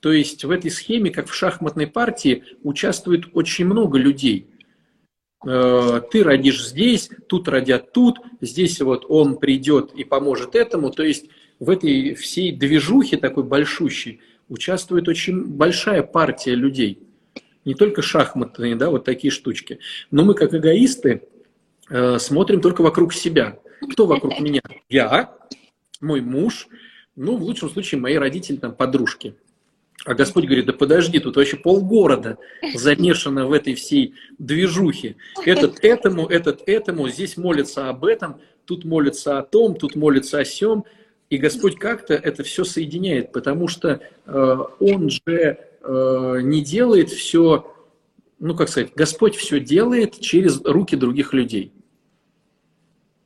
То 0.00 0.10
есть 0.10 0.44
в 0.44 0.50
этой 0.50 0.72
схеме, 0.72 1.10
как 1.10 1.28
в 1.28 1.34
шахматной 1.34 1.86
партии, 1.86 2.42
участвует 2.64 3.26
очень 3.32 3.64
много 3.64 3.96
людей. 3.96 4.48
Э, 5.46 6.00
ты 6.10 6.24
родишь 6.24 6.66
здесь, 6.66 7.08
тут 7.28 7.46
родят 7.46 7.92
тут, 7.92 8.18
здесь 8.40 8.80
вот 8.80 9.06
он 9.08 9.36
придет 9.36 9.92
и 9.94 10.02
поможет 10.02 10.56
этому. 10.56 10.90
То 10.90 11.04
есть 11.04 11.26
в 11.58 11.70
этой 11.70 12.14
всей 12.14 12.52
движухе 12.52 13.16
такой 13.16 13.44
большущей 13.44 14.20
участвует 14.48 15.08
очень 15.08 15.44
большая 15.44 16.02
партия 16.02 16.54
людей. 16.54 17.00
Не 17.64 17.74
только 17.74 18.02
шахматные, 18.02 18.76
да, 18.76 18.90
вот 18.90 19.04
такие 19.04 19.30
штучки. 19.30 19.80
Но 20.10 20.24
мы, 20.24 20.34
как 20.34 20.54
эгоисты, 20.54 21.22
э, 21.90 22.18
смотрим 22.18 22.60
только 22.60 22.82
вокруг 22.82 23.12
себя. 23.12 23.58
Кто 23.90 24.06
вокруг 24.06 24.38
меня? 24.40 24.60
Я, 24.88 25.36
мой 26.00 26.20
муж, 26.20 26.68
ну, 27.16 27.36
в 27.36 27.42
лучшем 27.42 27.70
случае, 27.70 28.00
мои 28.00 28.14
родители, 28.16 28.56
там, 28.56 28.74
подружки. 28.74 29.34
А 30.04 30.14
Господь 30.14 30.44
говорит, 30.44 30.66
да 30.66 30.72
подожди, 30.72 31.18
тут 31.18 31.36
вообще 31.36 31.56
полгорода 31.56 32.38
замешано 32.74 33.46
в 33.46 33.52
этой 33.52 33.74
всей 33.74 34.14
движухе. 34.38 35.16
Этот 35.44 35.80
этому, 35.82 36.26
этот 36.28 36.62
этому, 36.66 37.08
здесь 37.08 37.36
молится 37.36 37.88
об 37.88 38.04
этом, 38.04 38.40
тут 38.66 38.84
молится 38.84 39.38
о 39.38 39.42
том, 39.42 39.74
тут 39.74 39.96
молится 39.96 40.38
о 40.38 40.44
сем. 40.44 40.84
И 41.28 41.38
Господь 41.38 41.76
как-то 41.76 42.14
это 42.14 42.44
все 42.44 42.64
соединяет, 42.64 43.32
потому 43.32 43.66
что 43.66 44.00
э, 44.26 44.56
Он 44.78 45.10
же 45.10 45.20
э, 45.26 46.38
не 46.42 46.62
делает 46.62 47.10
все, 47.10 47.74
ну 48.38 48.54
как 48.54 48.68
сказать, 48.68 48.92
Господь 48.94 49.34
все 49.34 49.58
делает 49.58 50.20
через 50.20 50.60
руки 50.64 50.94
других 50.94 51.32
людей. 51.32 51.72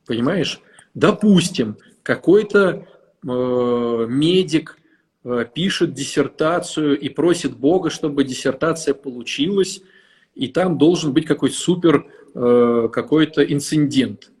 Понимаешь? 0.07 0.61
Допустим, 0.95 1.77
какой-то 2.01 2.87
э, 3.23 4.05
медик 4.09 4.79
э, 5.23 5.45
пишет 5.53 5.93
диссертацию 5.93 6.99
и 6.99 7.07
просит 7.07 7.55
Бога, 7.55 7.91
чтобы 7.91 8.23
диссертация 8.23 8.95
получилась, 8.95 9.79
и 10.33 10.47
там 10.47 10.79
должен 10.79 11.13
быть 11.13 11.27
какой-то 11.27 11.55
супер 11.55 12.07
э, 12.33 12.89
какой-то 12.91 13.43
инцидент. 13.43 14.31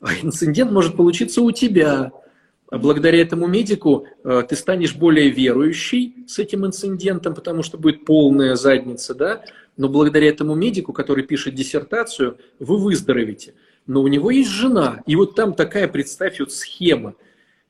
А 0.00 0.12
инцидент 0.12 0.72
может 0.72 0.96
получиться 0.96 1.40
у 1.40 1.52
тебя– 1.52 2.10
благодаря 2.70 3.20
этому 3.20 3.46
медику 3.46 4.06
э, 4.24 4.42
ты 4.48 4.56
станешь 4.56 4.94
более 4.94 5.30
верующий 5.30 6.24
с 6.26 6.38
этим 6.38 6.66
инцидентом, 6.66 7.34
потому 7.34 7.62
что 7.62 7.78
будет 7.78 8.04
полная 8.04 8.56
задница, 8.56 9.14
да, 9.14 9.44
но 9.76 9.88
благодаря 9.88 10.28
этому 10.28 10.54
медику, 10.54 10.92
который 10.92 11.24
пишет 11.24 11.54
диссертацию, 11.54 12.38
вы 12.58 12.78
выздоровите. 12.78 13.54
Но 13.86 14.02
у 14.02 14.08
него 14.08 14.30
есть 14.30 14.50
жена, 14.50 15.02
и 15.06 15.14
вот 15.16 15.34
там 15.34 15.54
такая, 15.54 15.86
представь, 15.86 16.40
вот 16.40 16.52
схема. 16.52 17.14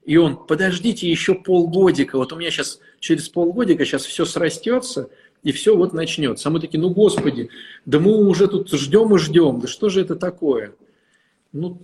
И 0.04 0.16
он, 0.16 0.46
подождите 0.46 1.10
еще 1.10 1.34
полгодика, 1.34 2.16
вот 2.16 2.32
у 2.32 2.36
меня 2.36 2.50
сейчас 2.50 2.80
через 3.00 3.28
полгодика 3.28 3.84
сейчас 3.84 4.06
все 4.06 4.24
срастется, 4.24 5.10
и 5.42 5.52
все 5.52 5.76
вот 5.76 5.92
начнется. 5.92 6.48
А 6.48 6.52
мы 6.52 6.60
такие, 6.60 6.80
ну, 6.80 6.90
Господи, 6.90 7.50
да 7.84 7.98
мы 7.98 8.16
уже 8.16 8.46
тут 8.46 8.70
ждем 8.70 9.14
и 9.14 9.18
ждем, 9.18 9.60
да 9.60 9.68
что 9.68 9.88
же 9.88 10.00
это 10.00 10.16
такое? 10.16 10.74
Ну, 11.52 11.78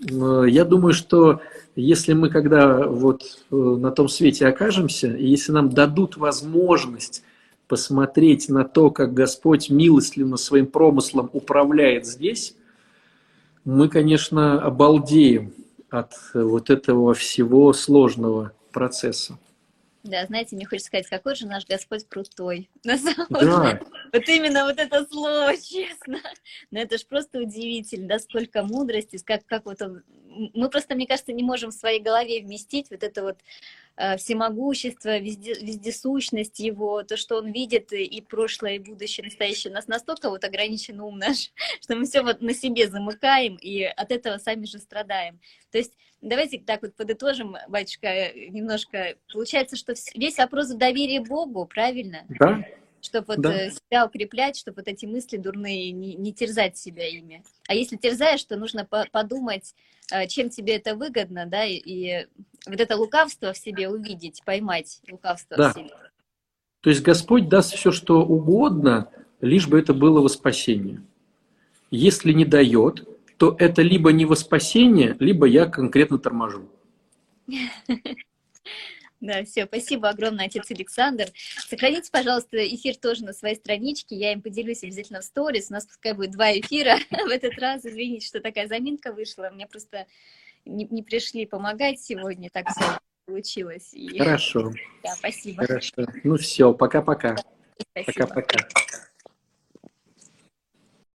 э, 0.00 0.44
я 0.48 0.64
думаю, 0.64 0.94
что 0.94 1.40
если 1.82 2.12
мы 2.12 2.30
когда 2.30 2.86
вот 2.86 3.22
э, 3.50 3.54
на 3.54 3.90
том 3.90 4.08
свете 4.08 4.46
окажемся, 4.46 5.14
и 5.14 5.26
если 5.26 5.52
нам 5.52 5.70
дадут 5.70 6.16
возможность 6.16 7.22
посмотреть 7.68 8.48
на 8.48 8.64
то, 8.64 8.90
как 8.90 9.14
Господь 9.14 9.70
милостливо 9.70 10.36
своим 10.36 10.66
промыслом 10.66 11.30
управляет 11.32 12.06
здесь, 12.06 12.56
мы, 13.64 13.88
конечно, 13.88 14.60
обалдеем 14.60 15.52
от 15.90 16.14
вот 16.34 16.70
этого 16.70 17.14
всего 17.14 17.72
сложного 17.72 18.52
процесса. 18.72 19.38
Да, 20.04 20.24
знаете, 20.26 20.56
мне 20.56 20.64
хочется 20.64 20.86
сказать, 20.86 21.08
какой 21.08 21.34
же 21.34 21.46
наш 21.46 21.66
Господь 21.66 22.08
крутой. 22.08 22.70
На 22.84 22.96
самом 22.96 23.26
да. 23.30 23.72
деле. 23.72 23.82
Вот 24.12 24.28
именно 24.28 24.64
вот 24.64 24.78
это 24.78 25.04
слово, 25.06 25.52
честно. 25.62 26.18
Но 26.70 26.80
это 26.80 26.98
же 26.98 27.04
просто 27.06 27.40
удивительно, 27.40 28.08
да, 28.08 28.18
сколько 28.18 28.62
мудрости, 28.62 29.18
как, 29.24 29.44
как 29.46 29.66
вот 29.66 29.82
он... 29.82 30.02
Мы 30.54 30.68
просто, 30.68 30.94
мне 30.94 31.06
кажется, 31.06 31.32
не 31.32 31.42
можем 31.42 31.70
в 31.70 31.74
своей 31.74 32.00
голове 32.00 32.40
вместить 32.40 32.90
вот 32.90 33.02
это 33.02 33.22
вот 33.22 33.38
э, 33.96 34.16
всемогущество, 34.16 35.18
везде, 35.18 35.54
вездесущность 35.54 36.60
его, 36.60 37.02
то, 37.02 37.16
что 37.16 37.36
он 37.36 37.52
видит 37.52 37.92
и 37.92 38.20
прошлое, 38.20 38.76
и 38.76 38.78
будущее, 38.78 39.24
и 39.24 39.28
настоящее. 39.28 39.72
Нас 39.72 39.88
настолько 39.88 40.30
вот 40.30 40.44
ограничен 40.44 41.00
ум 41.00 41.18
наш, 41.18 41.50
что 41.80 41.96
мы 41.96 42.04
все 42.04 42.22
вот 42.22 42.40
на 42.40 42.54
себе 42.54 42.88
замыкаем, 42.88 43.56
и 43.56 43.82
от 43.82 44.10
этого 44.12 44.38
сами 44.38 44.64
же 44.64 44.78
страдаем. 44.78 45.40
То 45.70 45.78
есть 45.78 45.94
давайте 46.20 46.58
так 46.58 46.82
вот 46.82 46.94
подытожим, 46.94 47.56
батюшка, 47.68 48.32
немножко. 48.32 49.16
Получается, 49.32 49.76
что 49.76 49.94
весь 50.14 50.38
вопрос 50.38 50.70
в 50.70 50.78
доверии 50.78 51.18
Богу, 51.18 51.66
правильно? 51.66 52.24
Да. 52.28 52.64
Чтобы 53.08 53.26
вот 53.28 53.40
да. 53.40 53.54
Э, 53.54 53.70
себя 53.70 54.04
укреплять, 54.04 54.56
чтобы 54.56 54.76
вот 54.76 54.88
эти 54.88 55.06
мысли 55.06 55.38
дурные 55.38 55.92
не, 55.92 56.14
не 56.14 56.32
терзать 56.32 56.76
себя 56.76 57.08
ими. 57.08 57.42
А 57.66 57.74
если 57.74 57.96
терзаешь, 57.96 58.44
то 58.44 58.56
нужно 58.56 58.84
по 58.84 59.06
подумать, 59.10 59.74
э, 60.12 60.26
чем 60.26 60.50
тебе 60.50 60.76
это 60.76 60.94
выгодно, 60.94 61.46
да, 61.46 61.64
и, 61.64 61.76
и 61.76 62.26
вот 62.66 62.78
это 62.78 62.96
лукавство 62.96 63.54
в 63.54 63.56
себе 63.56 63.88
увидеть, 63.88 64.42
поймать 64.44 65.00
лукавство 65.10 65.56
да. 65.56 65.70
в 65.70 65.74
себе. 65.74 65.90
То 66.80 66.90
есть 66.90 67.02
Господь 67.02 67.48
даст 67.48 67.74
все, 67.74 67.92
что 67.92 68.22
угодно, 68.22 69.10
лишь 69.40 69.66
бы 69.66 69.78
это 69.78 69.94
было 69.94 70.20
во 70.20 70.28
спасение. 70.28 71.02
Если 71.90 72.32
не 72.32 72.44
дает, 72.44 73.08
то 73.38 73.56
это 73.58 73.80
либо 73.80 74.12
не 74.12 74.26
во 74.26 74.36
спасение, 74.36 75.16
либо 75.18 75.46
я 75.46 75.64
конкретно 75.64 76.18
торможу. 76.18 76.68
Да, 79.20 79.44
все, 79.44 79.66
спасибо 79.66 80.08
огромное, 80.08 80.46
отец 80.46 80.70
Александр. 80.70 81.26
Сохраните, 81.68 82.10
пожалуйста, 82.10 82.56
эфир 82.58 82.96
тоже 82.96 83.24
на 83.24 83.32
своей 83.32 83.56
страничке, 83.56 84.14
я 84.16 84.32
им 84.32 84.42
поделюсь 84.42 84.84
обязательно 84.84 85.20
в 85.20 85.24
сторис. 85.24 85.70
У 85.70 85.72
нас 85.72 85.86
пускай 85.86 86.12
будет 86.12 86.30
два 86.32 86.52
эфира 86.52 86.98
в 87.10 87.28
этот 87.28 87.58
раз. 87.58 87.84
Извините, 87.84 88.26
что 88.26 88.40
такая 88.40 88.68
заминка 88.68 89.12
вышла. 89.12 89.50
Мне 89.52 89.66
просто 89.66 90.06
не, 90.64 90.84
не 90.84 91.02
пришли 91.02 91.46
помогать 91.46 92.00
сегодня, 92.00 92.48
так 92.50 92.68
все 92.70 92.98
получилось. 93.26 93.90
И... 93.92 94.18
Хорошо. 94.18 94.72
Да, 95.02 95.14
спасибо. 95.14 95.66
Хорошо. 95.66 96.06
Ну 96.22 96.36
все, 96.36 96.72
пока-пока. 96.72 97.36
Пока-пока. 97.94 98.68